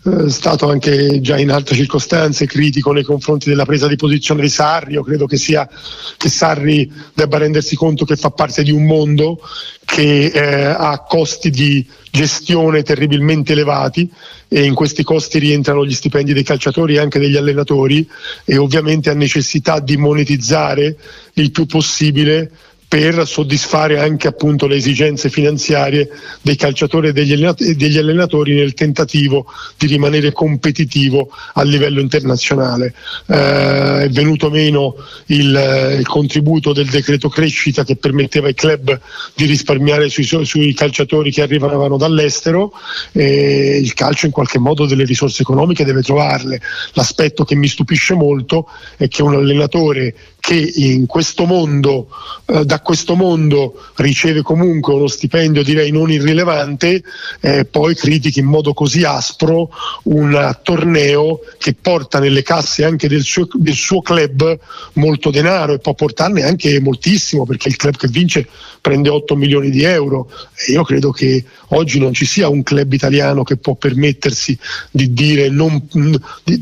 eh, 0.05 0.29
stato 0.29 0.67
anche 0.67 1.21
già 1.21 1.37
in 1.37 1.51
altre 1.51 1.75
circostanze 1.75 2.47
critico 2.47 2.91
nei 2.91 3.03
confronti 3.03 3.49
della 3.49 3.65
presa 3.65 3.87
di 3.87 3.95
posizione 3.95 4.41
di 4.41 4.49
Sarri, 4.49 4.93
io 4.93 5.03
credo 5.03 5.27
che, 5.27 5.37
sia, 5.37 5.69
che 6.17 6.27
Sarri 6.27 6.91
debba 7.13 7.37
rendersi 7.37 7.75
conto 7.75 8.03
che 8.03 8.15
fa 8.15 8.31
parte 8.31 8.63
di 8.63 8.71
un 8.71 8.83
mondo 8.85 9.39
che 9.85 10.25
eh, 10.25 10.63
ha 10.65 11.05
costi 11.07 11.51
di 11.51 11.85
gestione 12.09 12.81
terribilmente 12.81 13.51
elevati 13.51 14.11
e 14.47 14.63
in 14.63 14.73
questi 14.73 15.03
costi 15.03 15.37
rientrano 15.37 15.85
gli 15.85 15.93
stipendi 15.93 16.33
dei 16.33 16.43
calciatori 16.43 16.95
e 16.95 16.99
anche 16.99 17.19
degli 17.19 17.35
allenatori 17.35 18.07
e 18.43 18.57
ovviamente 18.57 19.11
ha 19.11 19.13
necessità 19.13 19.79
di 19.79 19.97
monetizzare 19.97 20.97
il 21.33 21.51
più 21.51 21.67
possibile 21.67 22.51
per 22.87 23.27
soddisfare 23.27 23.99
anche 23.99 24.27
appunto 24.27 24.67
le 24.67 24.75
esigenze 24.75 25.29
finanziarie 25.29 26.09
dei 26.41 26.55
calciatori 26.55 27.09
e 27.09 27.13
degli 27.13 27.97
allenatori 27.97 28.55
nel 28.55 28.73
tentativo 28.73 29.47
di 29.77 29.87
rimanere 29.87 30.31
competitivo 30.31 31.29
a 31.53 31.63
livello 31.63 31.99
internazionale. 31.99 32.93
Eh, 33.27 34.03
è 34.03 34.09
venuto 34.09 34.49
meno 34.49 34.95
il, 35.27 35.95
il, 35.97 36.05
contributo 36.05 36.73
del 36.73 36.87
decreto 36.87 37.27
crescita 37.27 37.83
che 37.83 37.95
permetteva 37.95 38.47
ai 38.47 38.53
club 38.53 38.99
di 39.33 39.45
risparmiare 39.45 40.09
sui, 40.09 40.23
sui 40.23 40.73
calciatori 40.73 41.31
che 41.31 41.41
arrivavano 41.41 41.97
dall'estero 41.97 42.71
e 43.11 43.79
il 43.81 43.93
calcio 43.93 44.27
in 44.27 44.31
qualche 44.31 44.59
modo 44.59 44.85
delle 44.85 45.05
risorse 45.05 45.41
economiche 45.41 45.85
deve 45.85 46.01
trovarle. 46.01 46.61
L'aspetto 46.93 47.43
che 47.43 47.55
mi 47.55 47.67
stupisce 47.67 48.13
molto 48.13 48.67
è 48.97 49.07
che 49.07 49.23
un 49.23 49.33
allenatore 49.33 50.13
che 50.45 50.73
in 50.75 51.07
questo 51.07 51.45
mondo, 51.45 52.07
eh, 52.45 52.65
questo 52.79 53.15
mondo 53.15 53.73
riceve 53.95 54.41
comunque 54.41 54.93
uno 54.93 55.07
stipendio 55.07 55.63
direi 55.63 55.91
non 55.91 56.11
irrilevante, 56.11 57.03
eh, 57.41 57.65
poi 57.65 57.95
critica 57.95 58.39
in 58.39 58.45
modo 58.45 58.73
così 58.73 59.03
aspro 59.03 59.69
un 60.03 60.57
torneo 60.63 61.39
che 61.57 61.73
porta 61.73 62.19
nelle 62.19 62.43
casse 62.43 62.83
anche 62.83 63.07
del 63.07 63.23
suo, 63.23 63.47
del 63.53 63.73
suo 63.73 64.01
club 64.01 64.57
molto 64.93 65.29
denaro 65.29 65.73
e 65.73 65.79
può 65.79 65.93
portarne 65.93 66.43
anche 66.43 66.79
moltissimo 66.79 67.45
perché 67.45 67.69
il 67.69 67.75
club 67.75 67.95
che 67.95 68.07
vince 68.07 68.47
prende 68.85 69.09
8 69.09 69.35
milioni 69.35 69.71
di 69.71 69.83
euro. 69.83 70.29
E 70.53 70.73
io 70.73 70.83
credo 70.83 71.11
che 71.11 71.43
oggi 71.69 71.99
non 71.99 72.13
ci 72.13 72.25
sia 72.25 72.47
un 72.47 72.61
club 72.61 72.93
italiano 72.93 73.43
che 73.43 73.57
può 73.57 73.73
permettersi 73.73 74.57
di 74.91 75.11
dire 75.11 75.49
non, 75.49 75.87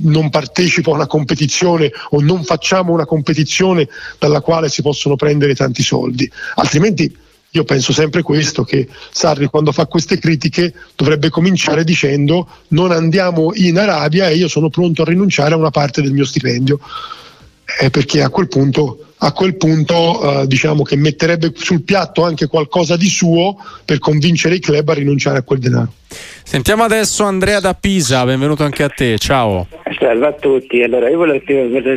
non 0.01 0.29
partecipo 0.29 0.91
a 0.91 0.95
una 0.95 1.07
competizione 1.07 1.91
o 2.11 2.21
non 2.21 2.43
facciamo 2.45 2.93
una 2.93 3.05
competizione 3.05 3.89
dalla 4.19 4.39
quale 4.39 4.69
si 4.69 4.81
possono 4.81 5.15
prendere 5.15 5.53
tanti 5.53 5.83
soldi, 5.83 6.02
altrimenti 6.55 7.15
io 7.55 7.63
penso 7.65 7.93
sempre 7.93 8.23
questo, 8.23 8.63
che 8.63 8.87
Sarri 9.11 9.45
quando 9.45 9.71
fa 9.71 9.85
queste 9.85 10.17
critiche 10.17 10.73
dovrebbe 10.95 11.29
cominciare 11.29 11.83
dicendo 11.83 12.47
non 12.69 12.91
andiamo 12.91 13.51
in 13.53 13.77
Arabia 13.77 14.27
e 14.27 14.35
io 14.35 14.47
sono 14.47 14.69
pronto 14.69 15.03
a 15.03 15.05
rinunciare 15.05 15.53
a 15.53 15.57
una 15.57 15.69
parte 15.69 16.01
del 16.01 16.13
mio 16.13 16.25
stipendio, 16.25 16.79
eh, 17.79 17.91
perché 17.91 18.23
a 18.23 18.29
quel 18.29 18.47
punto 18.47 19.13
a 19.23 19.31
quel 19.31 19.55
punto 19.55 20.41
eh, 20.41 20.47
diciamo 20.47 20.83
che 20.83 20.97
metterebbe 20.97 21.53
sul 21.55 21.83
piatto 21.83 22.23
anche 22.23 22.47
qualcosa 22.47 22.97
di 22.97 23.07
suo 23.07 23.55
per 23.85 23.99
convincere 23.99 24.55
i 24.55 24.59
club 24.59 24.89
a 24.89 24.93
rinunciare 24.93 25.37
a 25.37 25.43
quel 25.43 25.59
denaro. 25.59 25.93
Sentiamo 26.43 26.83
adesso 26.83 27.23
Andrea 27.23 27.59
da 27.59 27.73
Pisa, 27.73 28.25
benvenuto 28.25 28.63
anche 28.63 28.83
a 28.83 28.89
te, 28.89 29.17
ciao. 29.17 29.65
Salve 29.97 30.27
a 30.27 30.33
tutti, 30.33 30.83
allora 30.83 31.09
io 31.09 31.17
volevo 31.17 31.41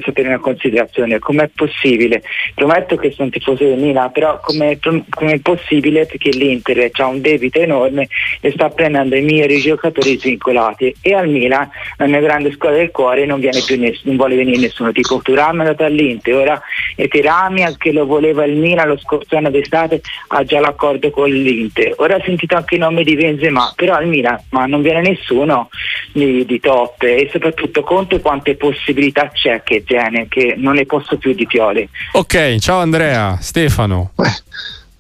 sapere 0.05 0.29
una 0.29 0.39
considerazione, 0.39 1.19
com'è 1.19 1.51
possibile, 1.55 2.23
prometto 2.55 2.97
che 2.97 3.11
sono 3.11 3.29
tifoso 3.29 3.65
del 3.65 3.79
Milan, 3.79 4.13
però 4.13 4.39
com'è, 4.41 4.79
com'è 5.11 5.41
possibile 5.41 6.07
che 6.07 6.31
l'Inter 6.31 6.91
ha 6.93 7.07
un 7.07 7.21
debito 7.21 7.59
enorme 7.59 8.09
e 8.41 8.51
sta 8.53 8.69
prendendo 8.71 9.17
i 9.17 9.23
migliori 9.23 9.59
giocatori 9.59 10.19
svincolati 10.19 10.95
e 11.01 11.15
al 11.15 11.29
Milan, 11.29 11.69
la 11.97 12.07
mia 12.07 12.21
grande 12.21 12.53
squadra 12.53 12.79
del 12.79 12.91
cuore, 12.93 13.27
non, 13.27 13.41
ness- 13.41 14.05
non 14.05 14.17
vuole 14.17 14.37
venire 14.37 14.59
nessuno, 14.59 14.93
tipo 14.93 15.21
Turam 15.23 15.57
è 15.57 15.61
andato 15.61 15.85
all'Inter, 15.85 16.35
ora 16.35 16.61
e 16.95 17.09
che 17.09 17.93
lo 17.93 18.07
voleva 18.07 18.45
il 18.45 18.57
Milan 18.57 18.89
lo 18.89 18.99
scorso 18.99 19.37
anno 19.37 19.51
d'estate 19.51 20.01
ha 20.29 20.45
già 20.45 20.61
l'accordo 20.61 21.11
con 21.11 21.29
l'Inter, 21.29 21.95
ora 21.97 22.17
ho 22.17 22.23
sentito 22.25 22.57
anche 22.57 22.75
il 22.75 22.81
nome 22.81 23.03
di 23.03 23.17
Benzema, 23.17 23.73
però 23.75 23.95
al 23.95 24.07
Milan 24.07 24.36
ma 24.51 24.67
non 24.67 24.83
viene 24.83 25.01
nessuno 25.01 25.69
di, 26.13 26.45
di 26.45 26.61
top 26.61 27.03
e 27.03 27.29
soprattutto 27.33 27.83
conto 27.83 28.21
quante 28.21 28.57
possibilità 28.57 29.31
c'è 29.33 29.63
che 29.63 29.83
viene, 29.87 30.29
che 30.29 30.55
non 30.57 30.75
ne 30.75 30.87
posso 30.87 31.17
più 31.19 31.33
di 31.33 31.47
Pioli. 31.47 31.89
Ok, 32.13 32.57
ciao 32.59 32.79
Andrea, 32.79 33.39
Stefano. 33.41 34.13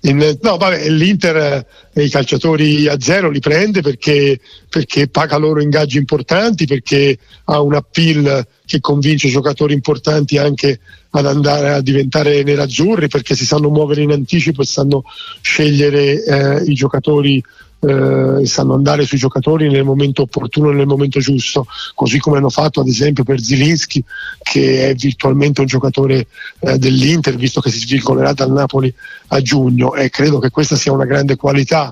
In, 0.03 0.39
no, 0.41 0.57
vabbè, 0.57 0.89
l'Inter 0.89 1.67
i 2.03 2.11
calciatori 2.11 2.89
a 2.89 3.01
zero 3.01 3.31
li 3.31 3.41
prende 3.41 3.81
perché, 3.81 4.39
perché, 4.69 5.09
paga 5.09 5.37
loro 5.37 5.63
ingaggi 5.63 5.97
importanti, 5.97 6.67
perché 6.67 7.19
ha 7.45 7.61
un 7.61 7.75
appeal 7.75 8.47
che 8.67 8.81
convince 8.81 9.29
giocatori 9.29 9.73
importanti 9.73 10.37
anche 10.37 10.81
ad 11.11 11.27
andare 11.27 11.71
a 11.71 11.81
diventare 11.81 12.43
nerazzurri, 12.43 13.09
perché 13.09 13.35
si 13.35 13.47
sanno 13.47 13.71
muovere 13.71 14.03
in 14.03 14.13
anticipo 14.13 14.63
e 14.63 14.67
sanno 14.67 15.05
scegliere 15.41 16.23
eh, 16.23 16.63
i 16.65 16.75
giocatori 16.75 17.43
eh, 17.79 18.47
sanno 18.47 18.75
andare 18.75 19.05
sui 19.05 19.19
giocatori 19.19 19.69
nel 19.69 19.85
momento 19.85 20.23
opportuno 20.23 20.71
e 20.71 20.75
nel 20.75 20.87
momento 20.87 21.21
giusto, 21.21 21.67
così 21.95 22.19
come 22.19 22.39
hanno 22.39 22.49
fatto 22.49 22.81
ad 22.81 22.89
esempio 22.89 23.23
per 23.23 23.41
Zilinski 23.41 24.03
che 24.43 24.89
è 24.89 24.95
virtualmente 24.95 25.61
un 25.61 25.67
giocatore 25.67 26.27
eh, 26.61 26.79
dell'Inter 26.79 27.37
visto 27.37 27.61
che 27.61 27.71
si 27.71 27.81
svincolerà 27.81 28.33
dal 28.33 28.51
Napoli 28.51 28.93
a 29.29 29.41
giugno. 29.41 29.95
E 29.95 30.09
credo 30.09 30.39
che 30.39 30.51
questa 30.51 30.77
sia 30.77 30.93
una 30.93 31.05
grande 31.05 31.37
qualità 31.37 31.86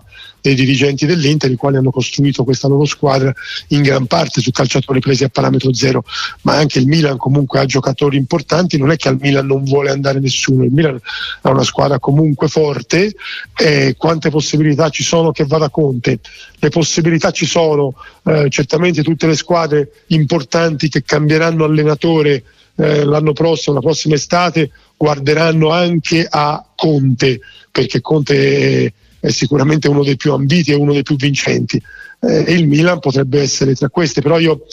dei 0.44 0.54
dirigenti 0.54 1.06
dell'Inter 1.06 1.50
i 1.50 1.56
quali 1.56 1.76
hanno 1.76 1.90
costruito 1.90 2.44
questa 2.44 2.68
loro 2.68 2.84
squadra 2.84 3.32
in 3.68 3.80
gran 3.80 4.06
parte 4.06 4.42
su 4.42 4.50
calciatori 4.50 5.00
presi 5.00 5.24
a 5.24 5.30
parametro 5.30 5.72
zero. 5.72 6.04
Ma 6.42 6.56
anche 6.56 6.78
il 6.78 6.86
Milan 6.86 7.16
comunque 7.16 7.60
ha 7.60 7.64
giocatori 7.64 8.18
importanti 8.18 8.76
non 8.76 8.90
è 8.90 8.96
che 8.96 9.08
al 9.08 9.18
Milan 9.18 9.46
non 9.46 9.64
vuole 9.64 9.90
andare 9.90 10.20
nessuno. 10.20 10.64
Il 10.64 10.70
Milan 10.70 11.00
ha 11.40 11.50
una 11.50 11.62
squadra 11.62 11.98
comunque 11.98 12.48
forte 12.48 13.14
e 13.56 13.94
quante 13.96 14.28
possibilità 14.28 14.90
ci 14.90 15.02
sono 15.02 15.32
che 15.32 15.46
vada 15.46 15.70
Conte? 15.70 16.20
Le 16.58 16.68
possibilità 16.68 17.30
ci 17.30 17.46
sono 17.46 17.94
eh, 18.24 18.48
certamente 18.50 19.02
tutte 19.02 19.26
le 19.26 19.36
squadre 19.36 20.02
importanti 20.08 20.90
che 20.90 21.02
cambieranno 21.04 21.64
allenatore 21.64 22.44
eh, 22.76 23.04
l'anno 23.04 23.32
prossimo, 23.32 23.76
la 23.76 23.80
prossima 23.80 24.14
estate, 24.14 24.70
guarderanno 24.96 25.70
anche 25.70 26.26
a 26.28 26.64
Conte, 26.74 27.40
perché 27.70 28.00
Conte 28.00 28.92
è, 29.26 29.30
sicuramente 29.30 29.88
uno 29.88 30.02
dei 30.02 30.16
più 30.16 30.32
ambiti 30.32 30.72
e 30.72 30.74
uno 30.74 30.92
dei 30.92 31.02
più 31.02 31.16
vincenti. 31.16 31.80
Eh, 32.20 32.44
e 32.46 32.52
il 32.52 32.66
Milan 32.66 33.00
potrebbe 33.00 33.40
essere 33.40 33.74
tra 33.74 33.88
queste, 33.88 34.20
però 34.20 34.38
io 34.38 34.64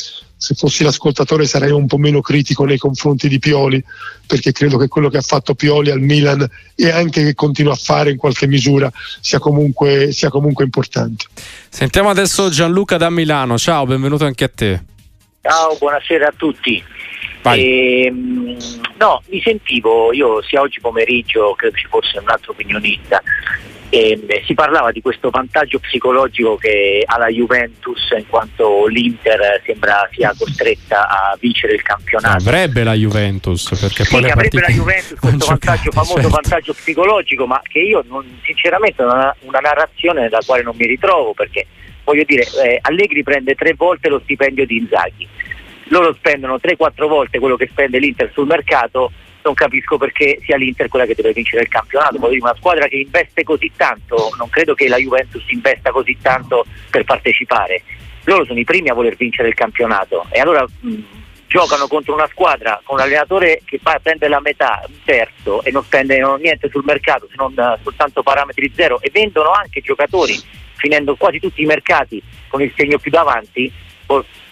se 0.42 0.56
fossi 0.56 0.84
l'ascoltatore 0.84 1.46
sarei 1.46 1.70
un 1.70 1.86
po' 1.86 1.98
meno 1.98 2.20
critico 2.22 2.66
nei 2.66 2.80
confronti 2.80 3.28
di 3.28 3.38
Pioli, 3.38 3.84
perché 4.26 4.52
credo 4.52 4.78
che 4.78 4.88
quello 4.88 5.08
che 5.08 5.18
ha 5.18 5.22
fatto 5.22 5.54
Pioli 5.54 5.92
al 5.92 6.00
Milan 6.00 6.48
e 6.76 6.90
anche 6.90 7.24
che 7.24 7.36
continua 7.36 7.74
a 7.74 7.76
fare 7.76 8.10
in 8.10 8.18
qualche 8.18 8.48
misura 8.48 8.92
sia 9.20 9.38
comunque, 9.38 10.12
sia 10.12 10.30
comunque 10.30 10.64
importante. 10.64 11.26
Sentiamo 11.70 12.10
adesso 12.10 12.50
Gianluca 12.50 12.98
da 12.98 13.12
Milano, 13.12 13.58
ciao, 13.58 13.86
benvenuto 13.86 14.26
anche 14.26 14.46
a 14.46 14.52
te. 14.54 14.82
Ciao, 15.42 15.76
buonasera 15.78 16.28
a 16.28 16.34
tutti. 16.36 16.84
E, 17.44 18.06
ehm, 18.06 18.58
no, 18.98 19.22
mi 19.30 19.42
sentivo, 19.42 20.14
io 20.14 20.42
sia 20.44 20.62
oggi 20.62 20.80
pomeriggio, 20.80 21.54
credo 21.56 21.76
ci 21.76 21.88
fosse 21.88 22.20
un 22.20 22.30
altro 22.30 22.52
opinionista, 22.52 23.22
e, 23.94 24.16
beh, 24.16 24.44
si 24.46 24.54
parlava 24.54 24.92
di 24.92 25.02
questo 25.02 25.30
vantaggio 25.30 25.78
psicologico 25.80 26.56
che 26.56 27.04
ha 27.06 27.18
la 27.18 27.28
Juventus 27.28 28.12
in 28.18 28.26
quanto 28.26 28.88
l'Inter 28.88 29.62
sembra 29.66 30.08
sia 30.14 30.34
costretta 30.38 31.10
a 31.10 31.38
vincere 31.38 31.74
il 31.74 31.82
campionato. 31.82 32.38
Avrebbe 32.38 32.86
la 32.86 32.94
Juventus 32.94 33.68
perché 33.78 34.06
sì, 34.06 34.12
poi 34.12 34.32
avrebbe 34.32 34.60
partite... 34.60 34.62
la 34.62 34.78
Juventus 34.78 35.20
questo 35.20 35.46
vantaggio, 35.46 35.92
famoso 35.92 36.14
certo. 36.14 36.30
vantaggio 36.30 36.74
psicologico, 36.74 37.46
ma 37.46 37.62
che 37.64 37.80
io 37.80 38.02
non, 38.08 38.40
sinceramente 38.46 39.04
una, 39.04 39.36
una 39.42 39.60
narrazione 39.60 40.22
nella 40.22 40.40
quale 40.46 40.64
non 40.64 40.76
mi 40.78 40.88
ritrovo 40.88 41.34
perché 41.34 41.68
voglio 42.06 42.24
dire 42.24 42.44
eh, 42.64 42.80
Allegri 42.82 43.24
prende 43.24 43.56
tre 43.56 43.74
volte 43.74 44.08
lo 44.08 44.22
stipendio 44.24 44.66
di 44.66 44.78
Inzaghi 44.78 45.28
loro 45.92 46.14
spendono 46.14 46.56
3-4 46.56 47.08
volte 47.08 47.40
quello 47.40 47.58
che 47.58 47.68
spende 47.70 48.00
l'Inter 48.00 48.32
sul 48.34 48.48
mercato, 48.48 49.12
non 49.44 49.54
capisco 49.54 49.98
perché 49.98 50.40
sia 50.44 50.58
l'Inter 50.58 50.88
quella 50.88 51.06
che 51.06 51.16
deve 51.16 51.34
vincere 51.34 51.64
il 51.64 51.68
campionato. 51.70 52.18
Poi 52.20 52.38
una 52.40 52.56
squadra 52.56 52.88
che 52.88 52.98
investe 52.98 53.44
così 53.44 53.72
tanto, 53.76 54.34
non 54.38 54.50
credo 54.50 54.74
che 54.74 54.88
la 54.88 54.98
Juventus 54.98 55.44
investa 55.50 55.92
così 55.92 56.18
tanto 56.22 56.66
per 56.90 57.04
partecipare. 57.04 57.84
Loro 58.26 58.46
sono 58.46 58.60
i 58.60 58.64
primi 58.64 58.90
a 58.90 58.94
voler 58.94 59.16
vincere 59.16 59.48
il 59.48 59.56
campionato 59.56 60.26
e 60.30 60.40
allora 60.40 60.64
mh, 60.64 60.96
giocano 61.48 61.88
contro 61.88 62.14
una 62.14 62.28
squadra 62.28 62.80
con 62.84 62.98
un 62.98 63.04
allenatore 63.04 63.62
che 63.66 63.80
fa, 63.82 64.00
prende 64.02 64.28
la 64.28 64.40
metà, 64.40 64.84
un 64.88 64.96
terzo 65.04 65.64
e 65.64 65.72
non 65.72 65.84
spende 65.84 66.22
niente 66.40 66.70
sul 66.70 66.84
mercato 66.86 67.28
se 67.28 67.36
non 67.36 67.54
uh, 67.56 67.82
soltanto 67.82 68.24
parametri 68.24 68.72
zero 68.74 69.02
e 69.02 69.10
vendono 69.12 69.52
anche 69.52 69.82
giocatori 69.82 70.40
finendo 70.76 71.16
quasi 71.16 71.40
tutti 71.40 71.62
i 71.62 71.66
mercati 71.66 72.22
con 72.48 72.62
il 72.62 72.72
segno 72.76 72.98
più 73.00 73.12
davanti 73.12 73.72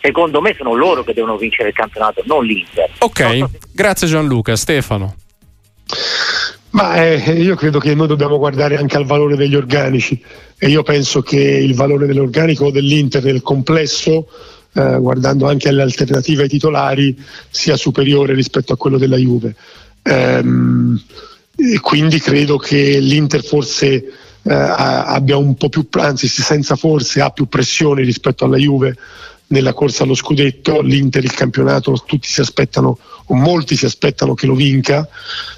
secondo 0.02 0.42
me 0.42 0.56
sono 0.58 0.76
loro 0.76 1.04
che 1.04 1.14
devono 1.14 1.38
vincere 1.38 1.70
il 1.70 1.76
campionato, 1.76 2.22
non 2.26 2.46
l'Inter. 2.46 2.90
Ok, 3.00 3.18
se... 3.18 3.50
grazie 3.74 4.08
Gianluca. 4.08 4.56
Stefano. 4.56 5.16
Ma 6.72 7.04
eh, 7.04 7.16
io 7.34 7.56
credo 7.56 7.80
che 7.80 7.96
noi 7.96 8.08
dobbiamo 8.08 8.38
guardare 8.38 8.78
anche 8.78 8.96
al 8.96 9.06
valore 9.06 9.36
degli 9.36 9.56
organici 9.56 10.22
e 10.58 10.70
io 10.70 10.84
penso 10.84 11.22
che 11.22 11.40
il 11.40 11.74
valore 11.74 12.06
dell'organico 12.06 12.70
dell'Inter 12.70 13.24
nel 13.24 13.42
complesso, 13.42 14.28
eh, 14.74 14.98
guardando 15.00 15.48
anche 15.48 15.70
alle 15.70 15.82
alternative 15.82 16.44
ai 16.44 16.50
titolari, 16.50 17.18
sia 17.50 17.76
superiore 17.76 18.34
rispetto 18.34 18.74
a 18.74 18.78
quello 18.78 19.00
della 19.00 19.18
Juve. 19.18 19.56
Ehm, 20.04 21.02
e 21.56 21.80
quindi 21.80 22.20
credo 22.20 22.58
che 22.58 23.00
l'Inter 23.00 23.44
forse 23.44 23.88
eh, 24.44 24.54
abbia 24.54 25.38
un 25.38 25.56
po' 25.56 25.70
più, 25.70 25.88
anzi 25.92 26.28
senza 26.28 26.76
forse 26.76 27.20
ha 27.20 27.32
più 27.32 27.48
pressioni 27.48 28.04
rispetto 28.04 28.46
alla 28.46 28.58
Juve 28.58 28.96
nella 29.50 29.74
corsa 29.74 30.04
allo 30.04 30.16
scudetto, 30.16 30.82
l'Inter 30.82 31.24
il 31.24 31.34
campionato 31.34 31.92
tutti 32.06 32.28
si 32.28 32.42
aspettano 32.42 32.98
o 33.26 33.36
molti 33.36 33.76
si 33.76 33.86
aspettano 33.86 34.34
che 34.34 34.46
lo 34.46 34.56
vinca. 34.56 35.08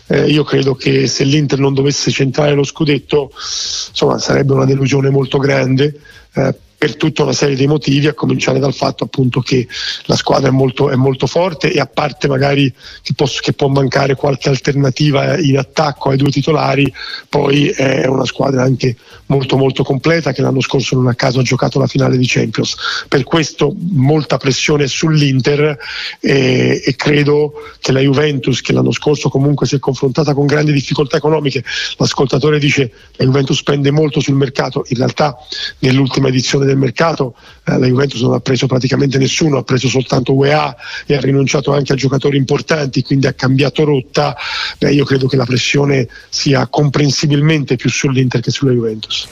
Eh, 0.07 0.29
io 0.29 0.43
credo 0.43 0.75
che 0.75 1.07
se 1.07 1.23
l'Inter 1.23 1.59
non 1.59 1.73
dovesse 1.73 2.11
centrare 2.11 2.53
lo 2.53 2.63
scudetto, 2.63 3.31
insomma, 3.33 4.17
sarebbe 4.17 4.53
una 4.53 4.65
delusione 4.65 5.09
molto 5.09 5.37
grande. 5.37 5.99
Eh, 6.33 6.55
per 6.81 6.95
tutta 6.95 7.21
una 7.21 7.31
serie 7.31 7.55
di 7.55 7.67
motivi, 7.67 8.07
a 8.07 8.15
cominciare 8.15 8.57
dal 8.57 8.73
fatto 8.73 9.03
appunto 9.03 9.39
che 9.39 9.67
la 10.05 10.15
squadra 10.15 10.47
è 10.47 10.51
molto, 10.51 10.89
è 10.89 10.95
molto 10.95 11.27
forte 11.27 11.71
e 11.71 11.79
a 11.79 11.85
parte 11.85 12.27
magari 12.27 12.73
che, 13.03 13.13
posso, 13.15 13.39
che, 13.39 13.53
può 13.53 13.67
mancare 13.67 14.15
qualche 14.15 14.49
alternativa 14.49 15.37
in 15.37 15.59
attacco 15.59 16.09
ai 16.09 16.17
due 16.17 16.31
titolari, 16.31 16.91
poi 17.29 17.67
è 17.67 18.07
una 18.07 18.25
squadra 18.25 18.63
anche 18.63 18.95
molto 19.27 19.57
molto 19.57 19.83
completa 19.83 20.31
che 20.31 20.41
l'anno 20.41 20.59
scorso 20.59 20.95
non 20.95 21.05
a 21.05 21.13
caso 21.13 21.41
ha 21.41 21.43
giocato 21.43 21.77
la 21.77 21.85
finale 21.85 22.17
di 22.17 22.25
Champions. 22.27 22.75
Per 23.07 23.25
questo 23.25 23.75
molta 23.91 24.37
pressione 24.37 24.87
sull'Inter 24.87 25.77
e, 26.19 26.81
e 26.83 26.95
credo 26.95 27.53
che 27.79 27.91
la 27.91 27.99
Juventus 27.99 28.59
che 28.61 28.73
l'anno 28.73 28.91
scorso 28.91 29.29
comunque 29.29 29.67
si 29.67 29.75
è 29.75 29.79
confrontata 29.79 30.33
con 30.33 30.47
grandi 30.47 30.73
difficoltà 30.73 31.17
economiche, 31.17 31.63
l'ascoltatore 31.97 32.57
dice 32.57 32.89
che 32.89 33.17
la 33.17 33.25
Juventus 33.25 33.57
spende 33.59 33.91
molto 33.91 34.19
sul 34.19 34.33
mercato, 34.33 34.83
in 34.87 34.97
realtà 34.97 35.37
nell'ultima 35.77 36.29
edizione 36.29 36.69
del 36.71 36.79
mercato 36.79 37.35
eh, 37.65 37.77
la 37.77 37.85
Juventus 37.85 38.21
non 38.21 38.33
ha 38.33 38.39
preso 38.39 38.67
praticamente 38.67 39.17
nessuno, 39.17 39.57
ha 39.57 39.63
preso 39.63 39.87
soltanto 39.87 40.33
UEA 40.33 40.75
e 41.05 41.15
ha 41.15 41.19
rinunciato 41.19 41.73
anche 41.73 41.93
a 41.93 41.95
giocatori 41.95 42.37
importanti, 42.37 43.03
quindi 43.03 43.27
ha 43.27 43.33
cambiato 43.33 43.83
rotta. 43.83 44.35
Beh, 44.77 44.93
io 44.93 45.05
credo 45.05 45.27
che 45.27 45.35
la 45.35 45.45
pressione 45.45 46.07
sia 46.29 46.67
comprensibilmente 46.67 47.75
più 47.75 47.89
sull'Inter 47.89 48.41
che 48.41 48.51
sulla 48.51 48.71
Juventus. 48.71 49.27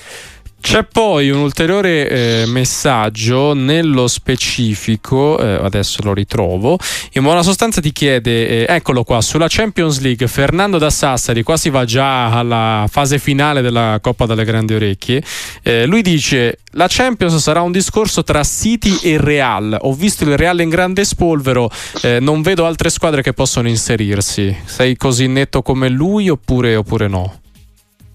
C'è 0.62 0.84
poi 0.84 1.30
un 1.32 1.40
ulteriore 1.40 2.10
eh, 2.10 2.44
messaggio 2.46 3.54
nello 3.54 4.08
specifico, 4.08 5.40
eh, 5.40 5.54
adesso 5.64 6.02
lo 6.04 6.14
ritrovo, 6.14 6.78
in 7.14 7.24
buona 7.24 7.42
sostanza 7.42 7.82
ti 7.82 7.92
chiede, 7.92 8.68
eh, 8.68 8.76
eccolo 8.76 9.04
qua, 9.04 9.22
sulla 9.22 9.48
Champions 9.50 10.00
League, 10.00 10.28
Fernando 10.28 10.78
da 10.78 10.90
Sassari, 10.92 11.42
qua 11.44 11.58
si 11.58 11.70
va 11.70 11.86
già 11.86 12.38
alla 12.38 12.86
fase 12.88 13.18
finale 13.18 13.62
della 13.62 13.98
Coppa 14.02 14.26
dalle 14.26 14.44
Grandi 14.44 14.76
Orecchie, 14.76 15.24
eh, 15.64 15.86
lui 15.86 16.04
dice 16.04 16.60
la 16.74 16.86
Champions 16.88 17.38
sarà 17.38 17.62
un 17.62 17.72
discorso 17.72 18.24
tra 18.24 18.44
City 18.44 19.00
e 19.02 19.18
Real, 19.18 19.76
ho 19.82 19.94
visto 19.94 20.24
il 20.24 20.38
Real 20.38 20.60
in 20.60 20.70
grande 20.70 21.04
spolvero, 21.04 21.72
eh, 22.02 22.20
non 22.20 22.44
vedo 22.44 22.66
altre 22.68 22.90
squadre 22.92 23.24
che 23.24 23.34
possono 23.34 23.70
inserirsi, 23.70 24.56
sei 24.66 24.98
così 24.98 25.26
netto 25.28 25.64
come 25.64 25.90
lui 25.90 26.30
oppure, 26.30 26.76
oppure 26.76 27.08
no? 27.08 27.39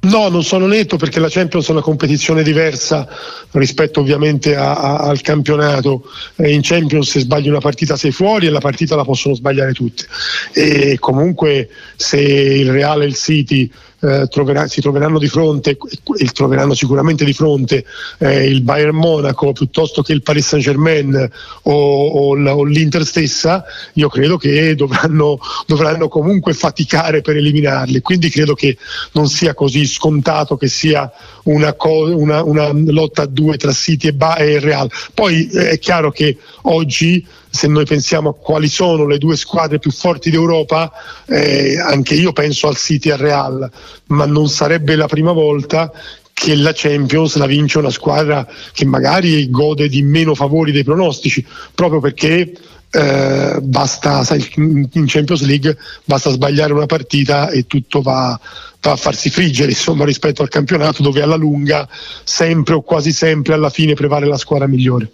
No, 0.05 0.29
non 0.29 0.45
sono 0.45 0.67
netto 0.67 0.97
perché 0.97 1.19
la 1.19 1.29
Champions 1.31 1.69
è 1.69 1.71
una 1.71 1.81
competizione 1.81 2.43
diversa 2.43 3.09
rispetto 3.53 4.01
ovviamente 4.01 4.55
a, 4.55 4.75
a, 4.75 4.97
al 4.99 5.21
campionato. 5.23 6.11
Eh, 6.37 6.53
in 6.53 6.61
Champions 6.62 7.11
se 7.11 7.21
sbagli 7.21 7.49
una 7.49 7.61
partita 7.61 7.97
sei 7.97 8.12
fuori 8.12 8.47
e 8.47 8.51
la 8.51 8.61
partita 8.61 8.97
la 8.97 9.05
possono 9.05 9.35
sbagliare 9.35 9.73
tutte. 9.73 10.05
E 10.53 10.99
comunque 10.99 11.71
se 11.97 12.21
il 12.21 12.71
Real 12.71 13.03
e 13.03 13.07
il 13.07 13.14
City 13.14 13.71
eh, 14.05 14.27
troverà, 14.29 14.67
si 14.67 14.81
troveranno 14.81 15.19
di 15.19 15.29
fronte 15.29 15.79
e 16.19 16.27
troveranno 16.27 16.75
sicuramente 16.75 17.25
di 17.25 17.33
fronte 17.33 17.85
eh, 18.19 18.47
il 18.47 18.61
Bayern 18.61 18.95
Monaco 18.95 19.53
piuttosto 19.53 20.03
che 20.03 20.12
il 20.12 20.23
Paris 20.23 20.47
Saint 20.47 20.64
Germain 20.64 21.31
o, 21.62 21.73
o, 21.73 22.37
o 22.37 22.64
l'Inter 22.64 23.05
stessa, 23.07 23.64
io 23.95 24.09
credo 24.09 24.37
che 24.37 24.75
dovranno, 24.75 25.38
dovranno, 25.67 26.09
comunque 26.09 26.53
faticare 26.53 27.23
per 27.23 27.37
eliminarli. 27.37 28.01
Quindi 28.01 28.29
credo 28.29 28.55
che 28.55 28.77
non 29.12 29.29
sia 29.29 29.55
così 29.55 29.87
scontato 29.87 30.57
che 30.57 30.69
sia 30.69 31.11
una, 31.45 31.73
co- 31.73 32.14
una, 32.14 32.43
una 32.43 32.71
lotta 32.73 33.23
a 33.23 33.27
due 33.27 33.57
tra 33.57 33.73
City 33.73 34.09
e, 34.09 34.12
ba- 34.12 34.37
e 34.37 34.59
Real. 34.61 34.90
Poi 35.14 35.49
eh, 35.49 35.71
è 35.71 35.79
chiaro 35.79 36.11
che 36.11 36.37
oggi 36.62 37.25
se 37.55 37.69
noi 37.69 37.85
pensiamo 37.85 38.31
a 38.31 38.35
quali 38.35 38.69
sono 38.69 39.07
le 39.07 39.17
due 39.17 39.37
squadre 39.37 39.79
più 39.79 39.93
forti 39.93 40.29
d'Europa, 40.29 40.90
eh, 41.27 41.79
anche 41.79 42.14
io 42.14 42.33
penso 42.33 42.67
al 42.67 42.77
City 42.77 43.11
e 43.11 43.12
al 43.12 43.19
Real, 43.19 43.71
ma 44.07 44.27
non 44.27 44.49
sarebbe 44.49 44.97
la 44.97 45.07
prima 45.07 45.31
volta 45.31 45.93
che 46.33 46.57
la 46.57 46.73
Champions 46.75 47.37
la 47.37 47.47
vince 47.47 47.79
una 47.79 47.90
squadra 47.90 48.45
che 48.73 48.85
magari 48.85 49.49
gode 49.51 49.88
di 49.88 50.03
meno 50.03 50.35
favori 50.35 50.73
dei 50.73 50.83
pronostici, 50.83 51.47
proprio 51.73 52.01
perché 52.01 52.53
eh, 52.90 53.61
basta, 53.62 54.25
sai, 54.25 54.45
in 54.57 55.05
Champions 55.07 55.43
League 55.43 55.79
basta 56.05 56.31
sbagliare 56.31 56.73
una 56.73 56.87
partita 56.87 57.51
e 57.51 57.69
tutto 57.69 58.03
va, 58.03 58.38
va, 58.81 58.90
a 58.90 58.97
farsi 58.97 59.31
friggere 59.31 59.71
insomma, 59.71 60.05
rispetto 60.05 60.43
al 60.43 60.49
campionato 60.49 61.05
dove 61.05 61.23
alla 61.23 61.37
lunga 61.37 61.88
sempre 62.25 62.75
o 62.75 62.83
quasi 62.83 63.12
sempre 63.12 63.55
alla 63.55 63.71
fine 63.71 63.95
prevale 63.95 64.27
la 64.27 64.38
squadra 64.38 64.67
migliore. 64.67 65.12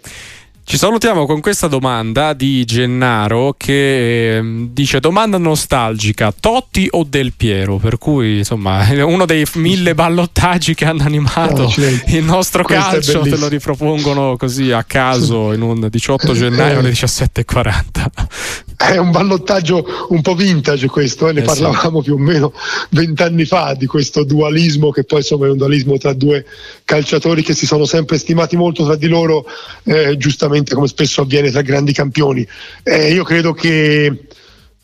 Ci 0.63 0.77
salutiamo 0.77 1.25
con 1.25 1.41
questa 1.41 1.67
domanda 1.67 2.33
di 2.33 2.63
Gennaro 2.63 3.55
che 3.57 4.37
eh, 4.37 4.67
dice 4.71 4.99
domanda 4.99 5.37
nostalgica, 5.37 6.33
Totti 6.37 6.87
o 6.91 7.03
Del 7.03 7.33
Piero? 7.35 7.77
Per 7.77 7.97
cui 7.97 8.37
insomma 8.37 8.85
uno 9.03 9.25
dei 9.25 9.45
mille 9.55 9.93
ballottaggi 9.93 10.73
che 10.73 10.85
hanno 10.85 11.03
animato 11.03 11.63
oh, 11.63 11.73
il 12.07 12.23
nostro 12.23 12.63
calcio 12.63 13.21
te 13.21 13.37
lo 13.37 13.47
ripropongono 13.47 14.37
così 14.37 14.71
a 14.71 14.83
caso 14.83 15.51
in 15.51 15.61
un 15.61 15.87
18 15.89 16.33
gennaio 16.33 16.79
alle 16.79 16.91
17.40. 16.91 18.70
È 18.81 18.97
un 18.97 19.11
ballottaggio 19.11 20.07
un 20.09 20.21
po' 20.21 20.33
vintage 20.33 20.87
questo, 20.87 21.27
eh? 21.27 21.33
ne 21.33 21.41
eh 21.41 21.43
parlavamo 21.43 21.99
sì. 21.99 22.05
più 22.05 22.15
o 22.15 22.17
meno 22.17 22.51
vent'anni 22.89 23.45
fa 23.45 23.75
di 23.75 23.85
questo 23.85 24.23
dualismo 24.23 24.89
che 24.89 25.03
poi 25.03 25.19
insomma 25.19 25.45
è 25.45 25.49
un 25.49 25.57
dualismo 25.57 25.97
tra 25.97 26.13
due 26.13 26.45
calciatori 26.83 27.43
che 27.43 27.53
si 27.53 27.67
sono 27.67 27.85
sempre 27.85 28.17
stimati 28.17 28.57
molto 28.57 28.83
tra 28.83 28.95
di 28.95 29.07
loro, 29.07 29.45
eh, 29.83 30.17
giustamente 30.17 30.73
come 30.73 30.87
spesso 30.87 31.21
avviene 31.21 31.51
tra 31.51 31.61
grandi 31.61 31.93
campioni. 31.93 32.45
Eh, 32.83 33.13
io 33.13 33.23
credo 33.23 33.53
che 33.53 34.05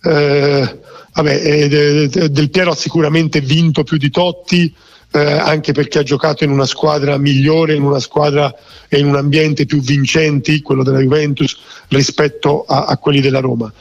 eh, 0.03 0.79
vabbè, 1.13 1.41
eh, 1.43 2.29
Del 2.29 2.49
Piero 2.51 2.71
ha 2.71 2.75
sicuramente 2.75 3.41
vinto 3.41 3.83
più 3.83 3.97
di 3.97 4.11
Totti, 4.11 4.73
eh, 5.11 5.19
anche 5.19 5.71
perché 5.71 5.99
ha 5.99 6.03
giocato 6.03 6.43
in 6.43 6.51
una 6.51 6.65
squadra 6.65 7.17
migliore, 7.17 7.75
in 7.75 7.83
una 7.83 7.99
squadra 7.99 8.53
e 8.87 8.99
in 8.99 9.07
un 9.07 9.15
ambiente 9.15 9.65
più 9.65 9.81
vincenti, 9.81 10.61
quello 10.61 10.83
della 10.83 10.99
Juventus, 10.99 11.57
rispetto 11.89 12.63
a, 12.67 12.85
a 12.85 12.97
quelli 12.97 13.21
della 13.21 13.39
Roma. 13.39 13.71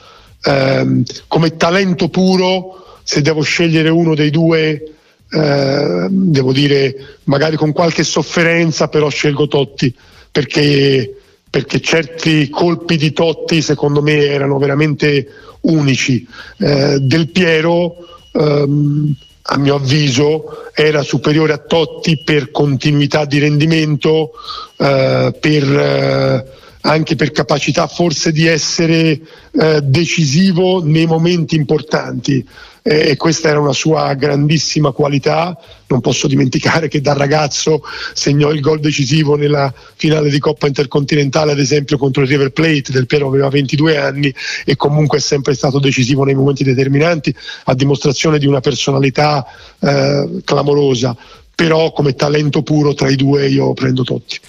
Eh, 0.43 1.03
come 1.27 1.57
talento 1.57 2.09
puro, 2.09 2.99
se 3.03 3.21
devo 3.21 3.41
scegliere 3.41 3.89
uno 3.89 4.15
dei 4.15 4.29
due, 4.29 4.93
eh, 5.29 6.07
devo 6.09 6.53
dire 6.53 7.17
magari 7.25 7.55
con 7.55 7.73
qualche 7.73 8.03
sofferenza, 8.03 8.87
però 8.87 9.09
scelgo 9.09 9.47
Totti 9.47 9.93
perché, 10.31 11.15
perché 11.49 11.81
certi 11.81 12.49
colpi 12.49 12.95
di 12.95 13.11
Totti 13.11 13.61
secondo 13.61 14.01
me 14.01 14.25
erano 14.25 14.57
veramente 14.57 15.27
unici. 15.61 16.25
Eh, 16.59 16.99
del 16.99 17.29
Piero 17.31 17.95
ehm, 18.31 19.15
a 19.49 19.57
mio 19.57 19.75
avviso 19.75 20.71
era 20.73 21.01
superiore 21.03 21.53
a 21.53 21.57
Totti 21.57 22.21
per 22.23 22.51
continuità 22.51 23.25
di 23.25 23.39
rendimento, 23.39 24.31
eh, 24.77 25.33
per, 25.39 25.63
eh, 25.63 26.45
anche 26.81 27.15
per 27.15 27.31
capacità 27.31 27.87
forse 27.87 28.31
di 28.31 28.45
essere 28.45 29.19
eh, 29.51 29.81
decisivo 29.81 30.83
nei 30.83 31.05
momenti 31.05 31.55
importanti 31.55 32.45
e 32.87 33.17
questa 33.17 33.49
era 33.49 33.59
una 33.59 33.73
sua 33.73 34.13
grandissima 34.13 34.91
qualità. 34.91 35.57
Non 35.87 35.99
posso 35.99 36.27
dimenticare 36.27 36.87
che 36.87 37.01
da 37.01 37.13
ragazzo 37.13 37.81
segnò 38.13 38.51
il 38.51 38.61
gol 38.61 38.79
decisivo 38.79 39.35
nella 39.35 39.73
finale 39.95 40.29
di 40.29 40.39
Coppa 40.39 40.67
Intercontinentale, 40.67 41.51
ad 41.51 41.59
esempio 41.59 41.97
contro 41.97 42.23
il 42.23 42.29
River 42.29 42.51
Plate, 42.51 42.91
del 42.91 43.05
Piero 43.05 43.27
aveva 43.27 43.49
22 43.49 43.97
anni 43.97 44.33
e 44.63 44.77
comunque 44.77 45.17
è 45.17 45.21
sempre 45.21 45.53
stato 45.53 45.79
decisivo 45.79 46.23
nei 46.23 46.35
momenti 46.35 46.63
determinanti, 46.63 47.35
a 47.65 47.73
dimostrazione 47.73 48.39
di 48.39 48.47
una 48.47 48.61
personalità 48.61 49.45
eh, 49.79 50.41
clamorosa. 50.45 51.15
Però 51.53 51.91
come 51.91 52.13
talento 52.15 52.61
puro 52.61 52.93
tra 52.93 53.09
i 53.09 53.15
due 53.15 53.47
io 53.49 53.73
prendo 53.73 54.03
Totti. 54.03 54.39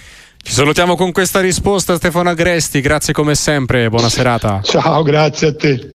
Ci 0.41 0.53
salutiamo 0.53 0.95
con 0.95 1.11
questa 1.13 1.41
risposta 1.41 1.97
Stefano 1.97 2.31
Agresti, 2.31 2.81
grazie 2.81 3.13
come 3.13 3.35
sempre, 3.35 3.89
buona 3.91 4.09
serata. 4.09 4.61
Ciao, 4.63 5.03
grazie 5.03 5.49
a 5.49 5.55
te. 5.55 5.87